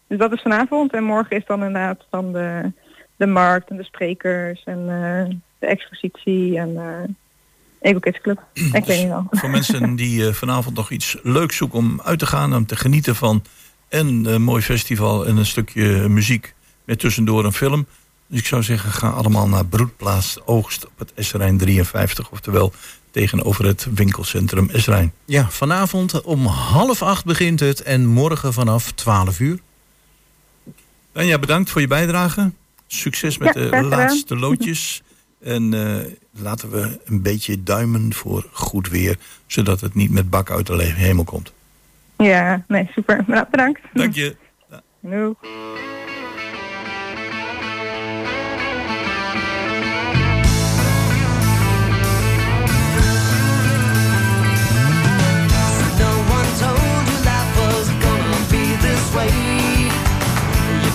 [0.07, 2.71] Dus dat is vanavond en morgen is dan inderdaad dan de,
[3.15, 7.03] de markt en de sprekers en uh, de expositie en uh,
[7.81, 8.43] Kids Club.
[8.53, 9.27] ik weet niet wel.
[9.31, 12.75] Voor mensen die uh, vanavond nog iets leuks zoeken om uit te gaan, om te
[12.75, 13.43] genieten van
[13.89, 16.53] een mooi festival en een stukje muziek
[16.85, 17.87] met tussendoor een film
[18.27, 22.31] dus ik zou zeggen, ga allemaal naar Broedplaats Oogst op het Esrijn 53.
[22.31, 22.73] Oftewel
[23.11, 25.13] tegenover het winkelcentrum Esrijn.
[25.25, 29.59] Ja, vanavond om half acht begint het en morgen vanaf 12 uur.
[31.13, 32.51] ja, bedankt voor je bijdrage.
[32.87, 35.01] Succes met de laatste loodjes.
[35.47, 35.95] En uh,
[36.31, 39.17] laten we een beetje duimen voor goed weer.
[39.45, 41.53] Zodat het niet met bak uit de hemel komt.
[42.17, 43.47] Ja, nee, super.
[43.51, 43.81] Bedankt.
[43.93, 44.35] Dank je.
[44.99, 45.33] Doei.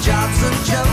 [0.05, 0.92] job's a joke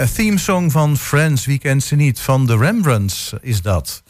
[0.00, 2.20] Een theme song van Friends, wie kent ze niet?
[2.20, 4.02] Van de Rembrandts is dat.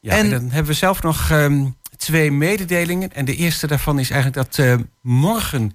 [0.00, 1.66] Ja, en, dan hebben we zelf nog ehm,
[1.96, 3.12] twee mededelingen.
[3.12, 5.72] En de eerste daarvan is eigenlijk dat uh, morgen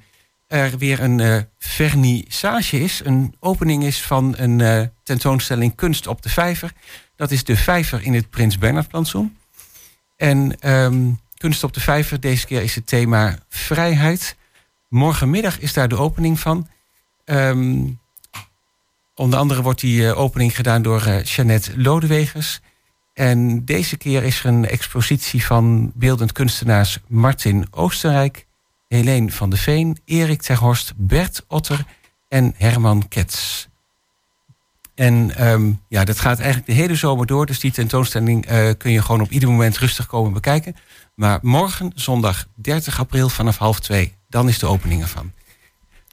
[0.48, 3.02] er weer een uh, vernissage is.
[3.04, 6.72] Een opening is van een uh, tentoonstelling Kunst op de Vijver.
[7.16, 9.38] Dat is de Vijver in het Prins Bernhard plantsoen.
[10.16, 14.36] En um, Kunst op de Vijver, deze keer is het thema vrijheid.
[14.90, 16.68] Morgenmiddag is daar de opening van.
[17.26, 18.00] Um,
[19.18, 22.60] onder andere wordt die uh, opening gedaan door uh, Jeannette Lodewegers.
[23.14, 28.46] En deze keer is er een expositie van beeldend kunstenaars Martin Oostenrijk,
[28.88, 31.86] Helene van de Veen, Erik Terhorst, Bert Otter
[32.28, 33.68] en Herman Kets.
[34.96, 37.46] En um, ja, dat gaat eigenlijk de hele zomer door.
[37.46, 40.76] Dus die tentoonstelling uh, kun je gewoon op ieder moment rustig komen bekijken.
[41.16, 45.32] Maar morgen, zondag 30 april vanaf half twee, dan is de opening ervan.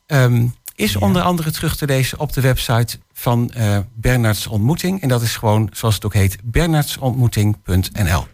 [0.07, 1.01] Um, is ja.
[1.01, 5.03] onder andere terug te lezen op de website van uh, Bernards Ontmoeting.
[5.03, 8.27] En dat is gewoon, zoals het ook heet, bernardsontmoeting.nl.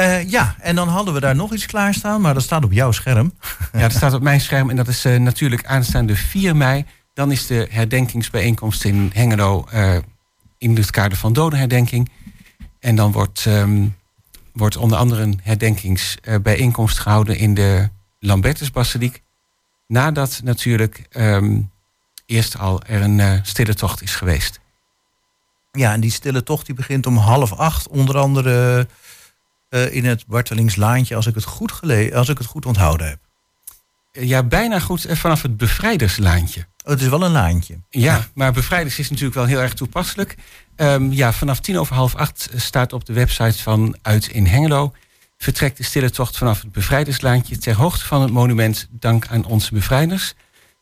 [0.00, 2.92] Uh, ja, en dan hadden we daar nog iets klaarstaan, maar dat staat op jouw
[2.92, 3.32] scherm.
[3.72, 6.84] Ja, dat staat op mijn scherm en dat is uh, natuurlijk aanstaande 4 mei.
[7.14, 9.96] Dan is de herdenkingsbijeenkomst in Hengelo uh,
[10.58, 12.10] in het kader van dodenherdenking.
[12.80, 13.96] En dan wordt, um,
[14.52, 19.22] wordt onder andere een herdenkingsbijeenkomst gehouden in de Lambertusbasiliek.
[19.90, 21.70] Nadat natuurlijk um,
[22.26, 24.60] eerst al er een uh, stille tocht is geweest.
[25.72, 27.88] Ja, en die stille tocht die begint om half acht.
[27.88, 28.86] Onder andere
[29.70, 33.18] uh, in het Bartelingslaantje, als ik het goed, gele als ik het goed onthouden heb.
[34.12, 36.66] Ja, bijna goed vanaf het bevrijderslaantje.
[36.84, 37.78] Oh, het is wel een laantje.
[37.88, 40.34] Ja, maar bevrijders is natuurlijk wel heel erg toepasselijk.
[40.76, 44.92] Um, ja, vanaf tien over half acht staat op de website van Uit in Hengelo...
[45.42, 47.58] vertrekt de stille tocht vanaf het bevrijderslaantje...
[47.58, 50.34] ter hoogte van het monument Dank aan onze bevrijders.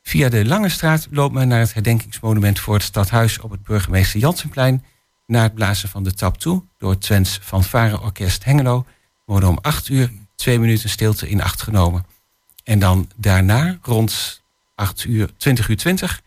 [0.03, 2.61] Via de Lange Straat loopt men naar het herdenkingsmonument...
[2.61, 4.85] voor het stadhuis op het burgemeester Jansenplein...
[5.27, 8.87] na het blazen van de tap toe door Twents Fanfare-orkest Hengelo...
[9.25, 12.05] worden om acht uur twee minuten stilte in acht genomen...
[12.69, 14.43] En dan daarna, rond
[14.75, 16.23] 8 uur, 20 uur 20,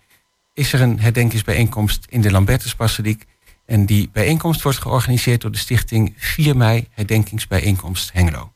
[0.54, 3.26] is er een herdenkingsbijeenkomst in de Lambertusbasiliek.
[3.72, 8.52] En die bijeenkomst wordt georganiseerd door de stichting 4 mei Herdenkingsbijeenkomst Hengelo.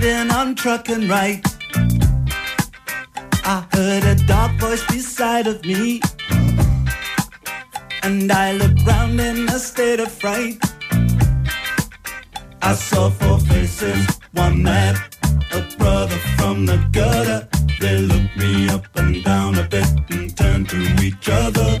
[0.00, 1.44] Concentrating on trucking right.
[3.44, 6.00] I heard a dark voice beside of me,
[8.02, 10.58] and I looked round in a state of fright.
[12.62, 14.96] I saw four faces, one man,
[15.52, 17.48] a brother from the gutter.
[17.80, 21.80] They looked me up and down a bit and turned to each other.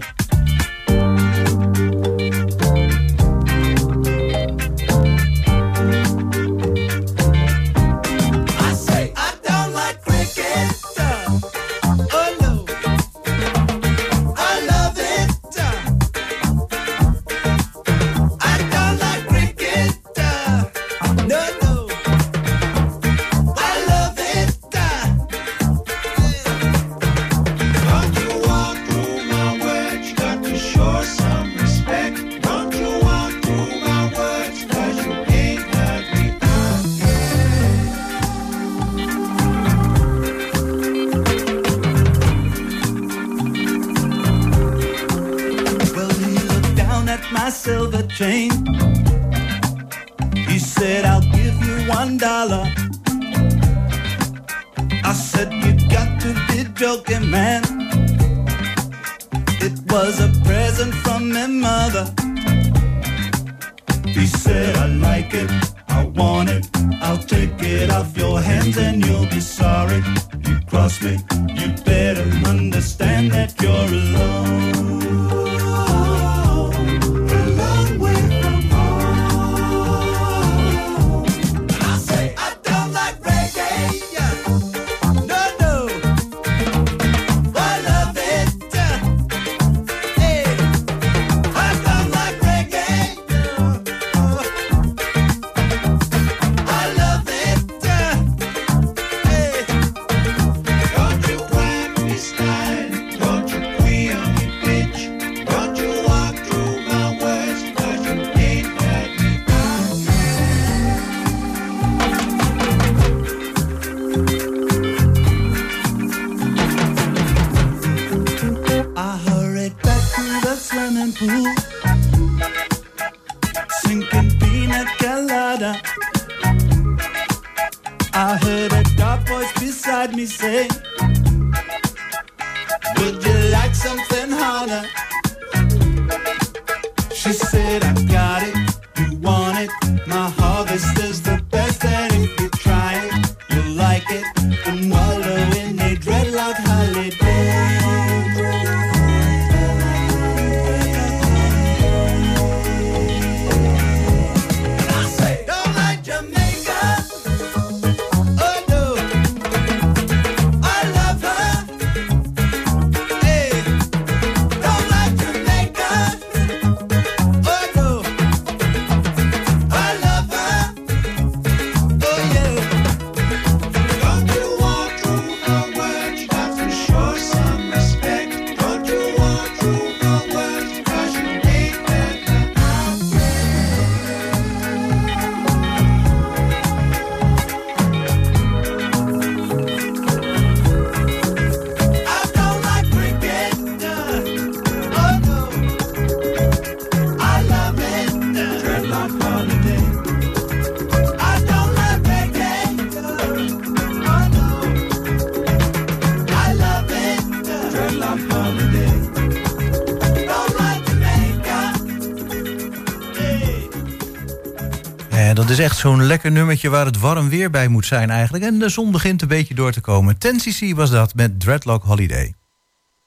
[215.60, 218.44] Echt zo'n lekker nummertje waar het warm weer bij moet zijn eigenlijk.
[218.44, 220.18] En de zon begint een beetje door te komen.
[220.18, 222.34] Ten CC was dat met Dreadlock Holiday.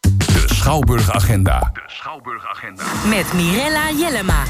[0.01, 1.72] De Schouwburg-agenda.
[3.10, 4.43] Met Mirella Jellema.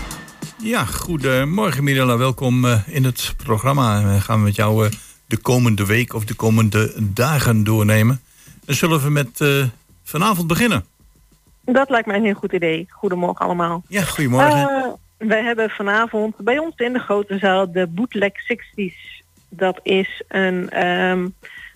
[0.58, 2.18] Ja, goedemorgen Mirella.
[2.18, 4.14] Welkom eh, in het programma.
[4.14, 4.91] We gaan met jou eh,
[5.26, 8.22] de komende week of de komende dagen doornemen.
[8.66, 9.64] En zullen we met eh,
[10.04, 10.86] vanavond beginnen?
[11.66, 12.88] Dat lijkt mij een heel goed idee.
[12.89, 13.84] Goedemorgen allemaal.
[13.88, 14.70] Ja, goedemorgen.
[14.70, 14.91] Eh,
[15.28, 19.24] wij hebben vanavond bij ons in de grote zaal de Bootleg 60s.
[19.49, 21.28] Dat is een ehm,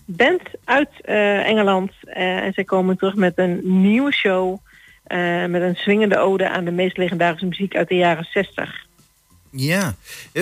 [0.04, 1.92] band uit eh, Engeland.
[2.02, 4.58] eh, en zij komen terug met een nieuwe show.
[5.04, 8.86] eh, met een swingende ode aan de meest legendarische muziek uit de jaren 60.
[9.50, 9.94] Ja,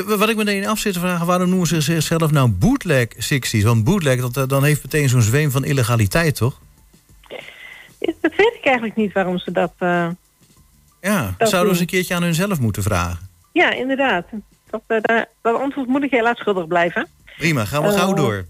[0.07, 1.27] wat ik meteen af zit te vragen...
[1.27, 3.63] waarom noemen ze zichzelf nou bootleg 60s?
[3.63, 6.61] Want bootleg, dat, dan heeft meteen zo'n zweem van illegaliteit, toch?
[7.99, 9.73] Dat weet ik eigenlijk niet waarom ze dat...
[11.07, 13.19] Ja, Dat zouden we eens een keertje aan hunzelf moeten vragen.
[13.53, 14.27] ja, inderdaad.
[14.71, 17.09] Dat, eh, daar- dat antwoord moet ik helaas schuldig blijven.
[17.39, 18.35] Prima, gaan we gauw door.
[18.35, 18.45] Eh,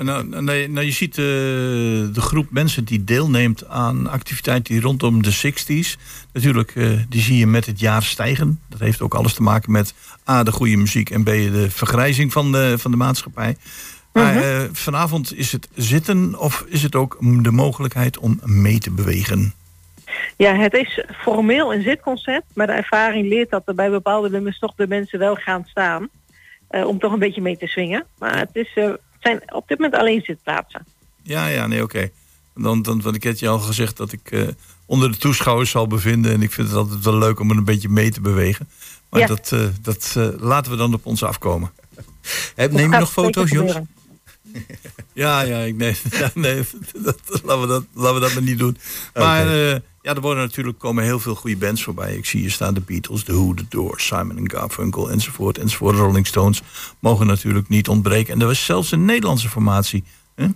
[0.00, 5.22] Nou, nou, nou, je ziet eh, de groep mensen die deelneemt aan activiteiten die rondom
[5.22, 5.96] de 60s.
[6.32, 8.60] Natuurlijk, eh, die zie je met het jaar stijgen.
[8.68, 9.94] Dat heeft ook alles te maken met
[10.28, 13.56] A, de goede muziek en B, de vergrijzing van de, van de maatschappij.
[14.12, 18.90] Maar eh, vanavond is het zitten of is het ook de mogelijkheid om mee te
[18.90, 19.54] bewegen?
[20.36, 24.58] Ja, het is formeel een zitconcert, maar de ervaring leert dat er bij bepaalde nummers
[24.58, 26.08] toch de mensen wel gaan staan.
[26.68, 28.06] eh, om toch een beetje mee te swingen.
[28.18, 30.86] Maar het, is, eh, het zijn op dit moment alleen zitplaatsen.
[31.22, 32.08] Ja, ja, nee, oké.
[32.54, 34.42] Dan, dan, want ik had je al gezegd dat ik eh,
[34.86, 36.32] onder de toeschouwers zal bevinden.
[36.32, 38.68] En ik vind het altijd wel leuk om er een beetje mee te bewegen.
[39.10, 39.26] Maar Ja.
[39.26, 41.72] dat, eh, dat laten we dan op ons afkomen.
[42.54, 43.72] Heb, neem je nog foto's, Jos?
[45.12, 46.62] Ja, ja, ik, nee, ja, nee
[46.98, 48.76] dat, laten, we dat, laten we dat maar niet doen.
[49.14, 49.46] Maar
[50.04, 52.14] ja, er worden natuurlijk komen heel veel goede bands voorbij.
[52.14, 55.58] Ik zie hier staan de Beatles, The Who, The Doors, Simon Garfunkel enzovoort.
[55.58, 55.96] Enzovoort.
[55.96, 56.62] Rolling Stones
[56.98, 58.34] mogen natuurlijk niet ontbreken.
[58.34, 60.46] En er was zelfs een Nederlandse formatie hè,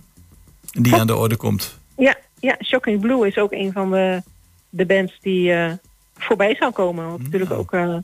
[0.71, 1.79] die aan de orde komt.
[1.97, 4.21] Ja, ja, Shocking Blue is ook een van de,
[4.69, 5.71] de bands die eh,
[6.17, 7.09] voorbij zou komen.
[7.09, 7.95] Wat natuurlijk ook eh,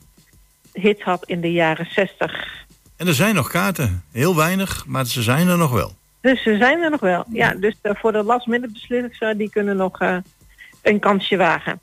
[0.74, 2.66] hits had in de jaren 60.
[2.96, 4.04] En er zijn nog kaarten.
[4.12, 5.96] Heel weinig, maar ze zijn er nog wel.
[6.22, 7.26] Dus ze zijn er nog wel.
[7.32, 10.00] Ja, dus eh, voor de last minute beslissers, die kunnen nog
[10.86, 11.80] een kansje wagen.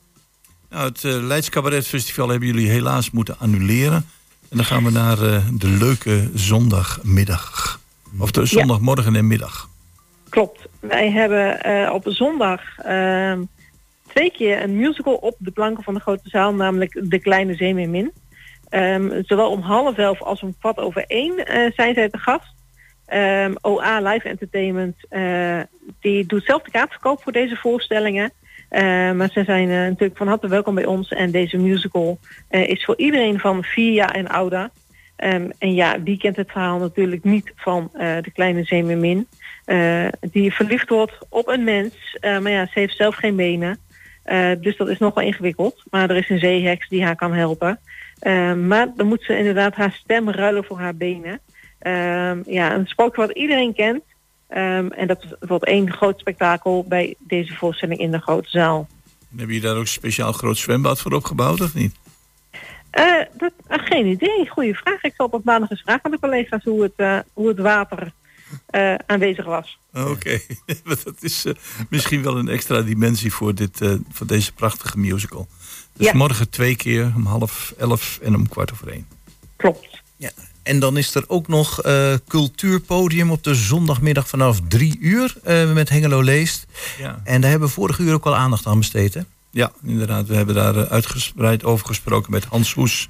[0.70, 4.06] Nou, het eh, Leids Cabaret Festival hebben jullie helaas moeten annuleren.
[4.50, 7.80] En dan gaan we naar eh, de leuke zondagmiddag.
[8.18, 9.68] Of de zondagmorgen en middag.
[10.28, 10.66] Klopt.
[10.80, 13.42] Wij hebben eh, op zondag ehm,
[14.06, 18.12] twee keer een musical op de planken van de grote zaal, namelijk De Kleine Zeemeermin.
[18.68, 21.34] Ehm zowel om half elf als om kwart over één
[21.74, 22.54] zijn zij te gast.
[23.06, 24.96] Ehm, OA Live Entertainment
[26.00, 28.32] die doet zelf de kaartverkoop voor deze voorstellingen.
[28.72, 31.08] Eh, maar ze zijn eh, natuurlijk van harte welkom bij ons.
[31.08, 32.18] En deze musical
[32.48, 34.70] eh, is voor iedereen van vier jaar en ouder.
[35.16, 39.26] Ehm, en ja, wie kent het verhaal natuurlijk niet van de kleine Zeemermin.
[40.20, 42.18] die verliefd wordt op een mens.
[42.20, 43.78] maar ja, ze heeft zelf geen benen.
[44.60, 45.82] Dus dat is nogal ingewikkeld.
[45.90, 47.78] Maar er is een zeeheks die haar kan helpen.
[48.22, 51.40] Eh, maar dan moet ze inderdaad haar stem ruilen voor haar benen.
[51.78, 54.02] Ehm, ja, een sprookje wat iedereen kent.
[54.52, 58.88] Ehm, en dat wordt één groot spektakel bij deze voorstelling in de grote zaal.
[59.28, 61.94] Hebben jullie daar ook een speciaal groot zwembad voor opgebouwd of niet?
[62.90, 63.04] Eh,
[63.36, 65.02] dat, eh, geen idee, goede vraag.
[65.02, 68.12] Ik zal op maandag eens vragen aan de collega's hoe het, eh, hoe het water
[68.66, 69.78] eh, aanwezig was.
[69.92, 70.38] Oké,
[71.04, 71.54] dat is eh,
[71.90, 75.46] misschien wel een extra dimensie voor, dit, eh, voor deze prachtige musical.
[75.92, 76.12] Dus Ja.
[76.16, 79.06] morgen twee keer om half elf en om kwart over één.
[79.56, 80.02] Klopt.
[80.16, 80.30] Ja.
[80.62, 85.72] En dan is er ook nog eh, cultuurpodium op de zondagmiddag vanaf drie uur eh,
[85.72, 86.66] met Hengelo Leest.
[86.98, 87.20] Ja.
[87.24, 89.14] En daar hebben we vorige uur ook al aandacht aan besteed.
[89.14, 89.20] Hè?
[89.52, 90.26] ja, inderdaad.
[90.26, 93.08] We hebben daar eh, uitgebreid over gesproken met Hans Hoes.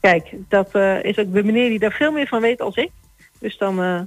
[0.00, 2.90] Kijk, dat eh, is ook de meneer die daar veel meer van weet als ik.
[3.38, 4.00] Dus dan eh,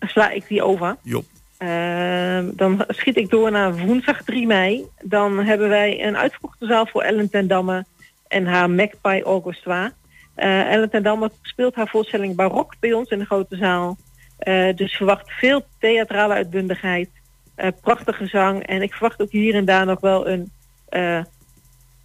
[0.00, 0.96] sla ik die over.
[1.02, 1.24] Job.
[1.56, 4.84] Ehm, dan schiet ik door naar woensdag 3 mei.
[5.02, 7.84] Dan hebben wij een uitverkochte zaal voor Ellen ten Damme
[8.28, 9.92] en haar Magpie Orchestra.
[10.34, 13.96] Eh Ellen ten Damme speelt haar voorstelling Barok bij ons in de grote zaal.
[14.38, 17.08] Eh, dus verwacht veel theatrale uitbundigheid,
[17.54, 18.66] eh, prachtige zang.
[18.66, 20.50] En ik verwacht ook hier en daar nog wel een,
[20.88, 21.22] eh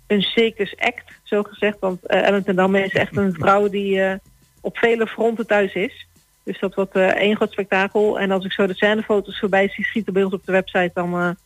[0.07, 1.79] een circus act, zo gezegd.
[1.79, 4.19] Want Ellen ten Damme is echt een vrouw die
[4.61, 6.07] op vele fronten thuis is.
[6.43, 8.19] Dus dat wordt één groot spektakel.
[8.19, 11.37] En als ik zo de scènefoto's voorbij zie schieten bij ons op de website, dan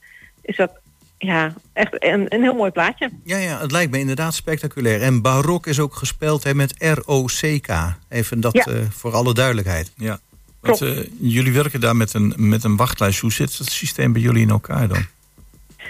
[0.42, 0.80] is dat
[1.26, 3.10] ja, echt een, een heel mooi plaatje.
[3.24, 5.02] Ja, ja, het lijkt me inderdaad spectaculair.
[5.02, 7.68] En barok is ook gespeeld hè, met R-O-C-K.
[8.10, 8.64] Even dat Ja.
[8.66, 9.92] eh, voor alle duidelijkheid.
[9.98, 10.20] Ja.
[10.60, 13.20] Want, eh, jullie werken daar met een, met een wachtlijst.
[13.20, 15.06] Hoe zit het systeem bij jullie in elkaar dan?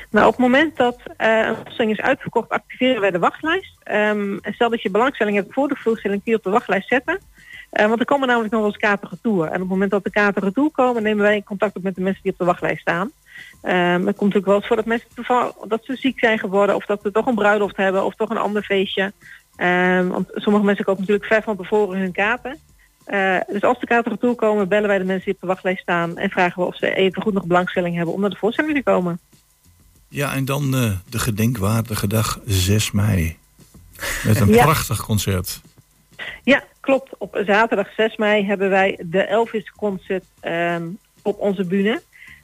[0.10, 3.76] Nou, op het moment dat eh, een voorstelling is uitverkocht, activeren wij de wachtlijst.
[3.84, 6.88] Ehm, en stel dat je belangstelling hebt voor de voorstelling, kun je op de wachtlijst
[6.88, 7.20] zetten.
[7.70, 9.46] Eh, want er komen namelijk nog wel eens kaarten retour.
[9.46, 12.02] En op het moment dat de kaarten retour komen, nemen wij contact op met de
[12.02, 13.12] mensen die op de wachtlijst staan.
[13.64, 16.76] Ehm het komt natuurlijk wel eens voor dat mensen toevallig dat ze ziek zijn geworden,
[16.76, 19.14] of dat ze toch een bruiloft hebben, of toch een ander feestje.
[19.56, 22.58] Ehm, want sommige mensen kopen natuurlijk ver van tevoren hun kaarten.
[23.06, 25.82] Eh, dus als de kaarten retour komen, bellen wij de mensen die op de wachtlijst
[25.82, 28.76] staan en vragen we of ze even goed nog belangstelling hebben om naar de voorstelling
[28.76, 29.20] te komen.
[30.10, 33.38] Ja, en dan eh, de gedenkwaardige dag 6 mei.
[34.24, 34.64] Met een Ja.
[34.64, 35.62] prachtig concert.
[36.44, 37.10] Ja, klopt.
[37.18, 40.88] Op zaterdag 6 mei hebben wij de Elvis Concert ehm,
[41.22, 42.02] op onze bühne.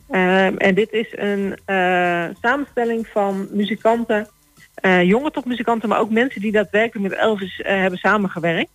[0.10, 4.28] Ehm, en dit is een eh, samenstelling van muzikanten,
[4.76, 8.72] eh, jonge topmuzikanten, maar ook mensen die daadwerkelijk met Elvis eh, hebben samengewerkt.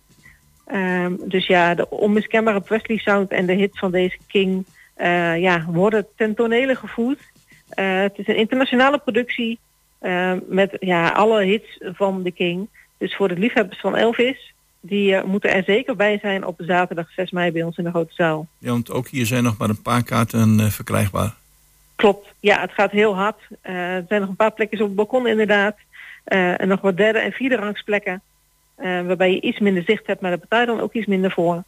[0.65, 4.65] Ehm, dus ja, de onmiskenbare Presley Sound en de hits van deze King
[5.37, 7.19] ja, worden ten tonele gevoerd.
[7.69, 9.59] Het is een internationale productie
[10.47, 12.69] met ja, alle hits van de King.
[12.97, 14.53] Dus voor de liefhebbers van Elvis,
[14.87, 17.89] die eh, moeten er zeker bij zijn op zaterdag 6 mei bij ons in de
[17.89, 18.47] grote zaal.
[18.57, 21.35] Ja, want ook hier zijn nog maar een paar kaarten eh, verkrijgbaar.
[21.95, 23.41] Klopt, ja, het gaat heel hard.
[23.61, 25.75] Eh, er zijn nog een paar plekjes op het balkon inderdaad.
[26.25, 28.21] En nog wat derde en vierde rangsplekken.
[28.75, 31.63] waarbij je iets minder zicht hebt, maar daar betaal je dan ook iets minder voor.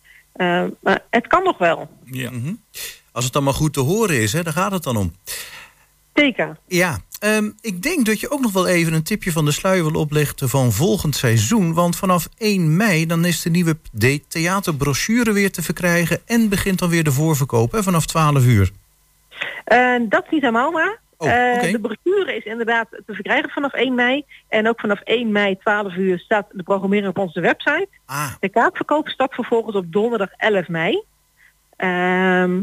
[0.79, 1.89] Maar het kan nog wel.
[2.03, 2.31] Ja.
[2.31, 2.53] Mhm.
[3.11, 5.13] Als het dan maar goed te horen is, hè, daar gaat het dan om.
[6.13, 6.57] Zeker.
[6.67, 9.91] Ja, ehm, ik denk dat je ook nog wel even een tipje van de sluier
[9.91, 11.73] wil oplichten van volgend seizoen.
[11.73, 13.77] Want vanaf 1 mei dan is de nieuwe
[14.27, 16.19] theaterbrochure weer te verkrijgen.
[16.25, 18.71] En begint dan weer de voorverkoop hè, vanaf 12 uur.
[19.65, 20.99] Eh, dat is niet helemaal waar.
[21.17, 21.71] Oh, Eh, oké.
[21.71, 24.23] De brochure is inderdaad te verkrijgen vanaf 1 mei.
[24.49, 27.87] En ook vanaf 1 mei 12 uur staat de programmering op onze website.
[28.05, 31.03] Ah, De kaartverkoop start vervolgens op donderdag 11 mei.
[31.77, 32.61] Ehm,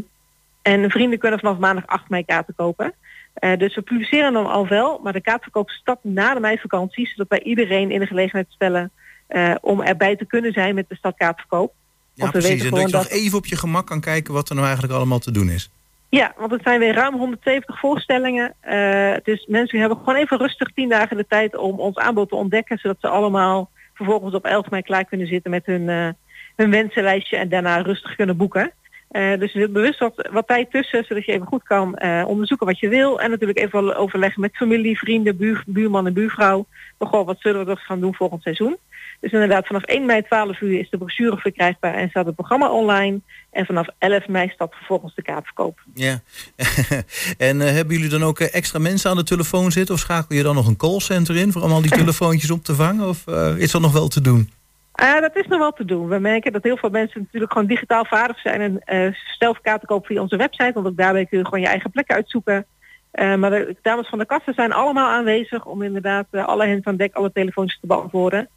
[0.61, 2.93] en vrienden kunnen vanaf maandag 8 mei kaarten kopen.
[3.35, 7.27] Eh, dus we publiceren hem al wel, maar de kaartverkoop start na de meivakantie, zodat
[7.27, 8.91] wij iedereen in de gelegenheid stellen
[9.27, 11.73] eh, om erbij te kunnen zijn met de stadkaartverkoop.
[12.13, 12.49] ja we precies.
[12.49, 14.97] weten En dat je nog even op je gemak kan kijken wat er nou eigenlijk
[14.97, 15.69] allemaal te doen is.
[16.09, 18.53] Ja, want het zijn weer ruim 170 voorstellingen.
[18.59, 22.35] Eh, dus mensen hebben gewoon even rustig 10 dagen de tijd om ons aanbod te
[22.35, 26.15] ontdekken, zodat ze allemaal vervolgens op 11 mei klaar kunnen zitten met hun,
[26.55, 28.71] hun wensenlijstje en daarna rustig kunnen boeken.
[29.15, 32.23] Eh, dus er zit bewust wat, wat tijd tussen, zodat je even goed kan eh,
[32.27, 33.19] onderzoeken wat je wil.
[33.19, 36.65] En natuurlijk even overleggen met familie, vrienden, buur, buurman en buurvrouw.
[36.97, 38.77] Maar gewoon, wat zullen we toch gaan doen volgend seizoen?
[39.19, 42.71] Dus inderdaad, vanaf 1 mei 12 uur is de brochure verkrijgbaar en staat het programma
[42.71, 43.19] online.
[43.51, 45.79] En vanaf 11 mei staat vervolgens de kaartverkoop.
[45.93, 46.21] Ja.
[47.37, 49.95] en eh, hebben jullie dan ook extra mensen aan de telefoon zitten?
[49.95, 53.07] Of schakel je dan nog een callcenter in voor allemaal die telefoontjes op te vangen?
[53.07, 54.49] Of is dat nog wel te doen?
[54.95, 56.07] Eh, dat is nog wel te doen.
[56.07, 59.87] We merken dat heel veel mensen natuurlijk gewoon digitaal vaardig zijn en eh zelf kaarten
[59.87, 60.73] kopen via onze website.
[60.73, 62.65] Want ook daarbij kun je gewoon je eigen plek uitzoeken.
[63.11, 66.95] Eh, maar de dames van de kassen zijn allemaal aanwezig om inderdaad alle hens aan
[66.95, 68.49] dek, alle telefoontjes te beantwoorden.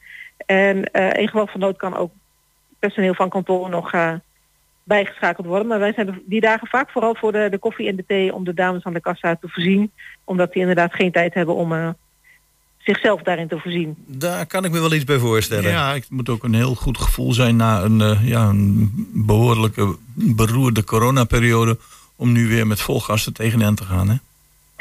[0.47, 2.13] En in geval van nood kan ook
[2.79, 3.93] personeel van kantoor nog
[4.85, 5.67] bijgeschakeld worden.
[5.67, 8.45] Maar wij zijn die dagen vaak vooral voor de, de koffie en de thee om
[8.45, 9.93] de dames aan de kassa te voorzien.
[10.25, 11.95] Omdat die inderdaad geen tijd hebben om
[12.89, 13.95] zichzelf daarin te voorzien.
[14.07, 15.71] Daar kan ik me wel iets bij voorstellen.
[15.71, 19.97] Ja, het moet ook een heel goed gevoel zijn na een, eh, ja, een behoorlijke
[20.15, 21.79] beroerde coronaperiode.
[22.21, 24.09] om nu weer met vol gas er tegenaan te gaan.
[24.09, 24.15] Hè?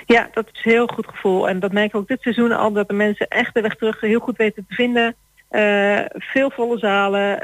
[0.06, 1.50] Ja, dat is een heel goed gevoel.
[1.50, 4.02] En dat merk ik ook dit seizoen al, dat de mensen echt de weg terug
[4.02, 5.16] heel goed weten te vinden.
[5.50, 7.42] Eh, veel volle zalen.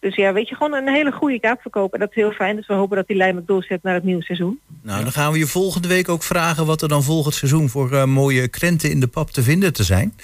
[0.00, 1.92] Dus ja, weet je, gewoon een hele goede kaartverkoop.
[1.94, 2.56] En dat is heel fijn.
[2.56, 4.60] Dus we hopen dat die lijn ook doorzet naar het nieuwe seizoen.
[4.82, 6.66] Nou, dan gaan we je volgende week ook vragen...
[6.66, 9.84] wat er dan volgend seizoen voor eh, mooie krenten in de pap te vinden te
[9.84, 10.14] zijn.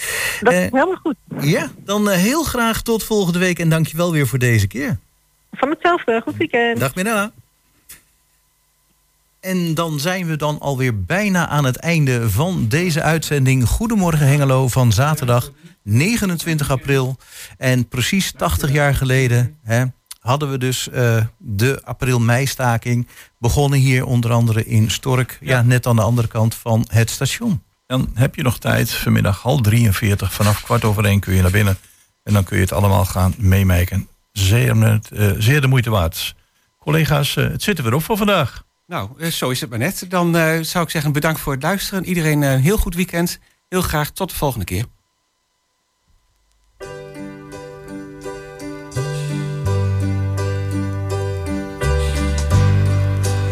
[0.40, 1.16] Dat is Eh, helemaal goed.
[1.40, 3.58] Ja, dan eh, heel graag tot volgende week.
[3.58, 4.98] En dank je wel weer voor deze keer.
[5.52, 6.20] Van hetzelfde.
[6.24, 6.80] Goed weekend.
[6.80, 7.32] Dag Mirella.
[9.40, 13.68] En dan zijn we dan alweer bijna aan het einde van deze uitzending.
[13.68, 15.50] Goedemorgen Hengelo van zaterdag
[15.88, 17.16] 29 april.
[17.58, 19.84] En precies 80 jaar geleden hè,
[20.20, 23.08] hadden we dus eh, de april-mei-staking.
[23.38, 25.38] Begonnen hier onder andere in Stork.
[25.40, 25.62] Ja.
[25.62, 27.62] net aan de andere kant van het station.
[27.86, 31.50] Dan heb je nog tijd, vanmiddag half 43, vanaf kwart over één kun je naar
[31.50, 31.78] binnen.
[32.22, 34.08] En dan kun je het allemaal gaan meemaken.
[34.32, 36.34] Zeer, eh, zeer de moeite waard.
[36.78, 38.64] Collega's, eh, het zit er weer op voor vandaag.
[38.86, 40.06] Nou, zo is het maar net.
[40.08, 42.04] Dan eh, zou ik zeggen bedankt voor het luisteren.
[42.04, 43.38] Iedereen een heel goed weekend.
[43.68, 44.84] Heel graag tot de volgende keer.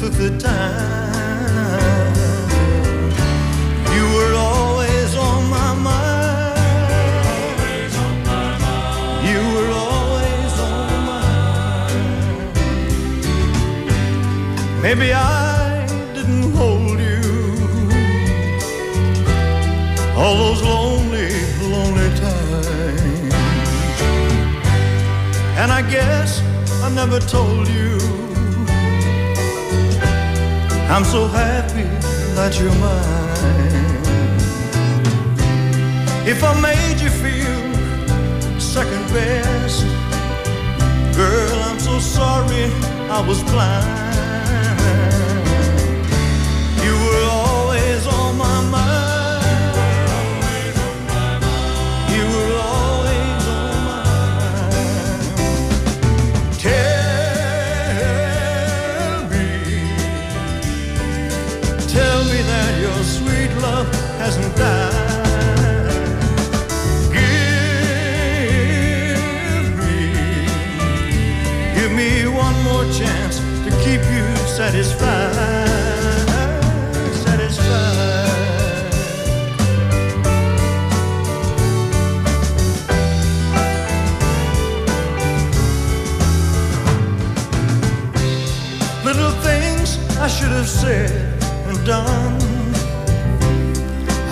[0.00, 2.14] took the time.
[3.94, 6.62] You were always on my mind.
[9.28, 12.52] You were always on my mind.
[14.80, 17.20] Maybe I didn't hold you
[20.16, 21.30] all those lonely,
[21.74, 23.34] lonely times.
[25.60, 26.40] And I guess
[26.82, 28.19] I never told you
[30.90, 31.84] I'm so happy
[32.34, 33.80] that you're mine.
[36.26, 39.84] If I made you feel second best,
[41.16, 42.64] girl, I'm so sorry
[43.08, 43.99] I was blind.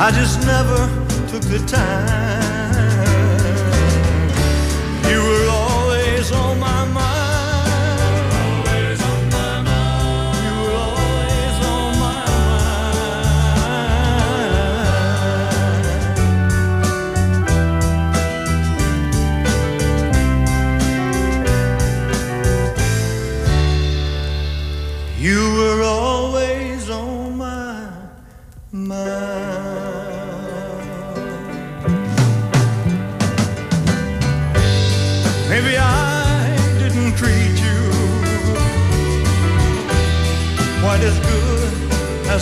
[0.09, 0.87] I just never
[1.29, 3.05] took the time.
[5.11, 7.18] You were always on my mind.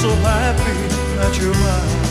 [0.00, 2.01] So happy that you're mine.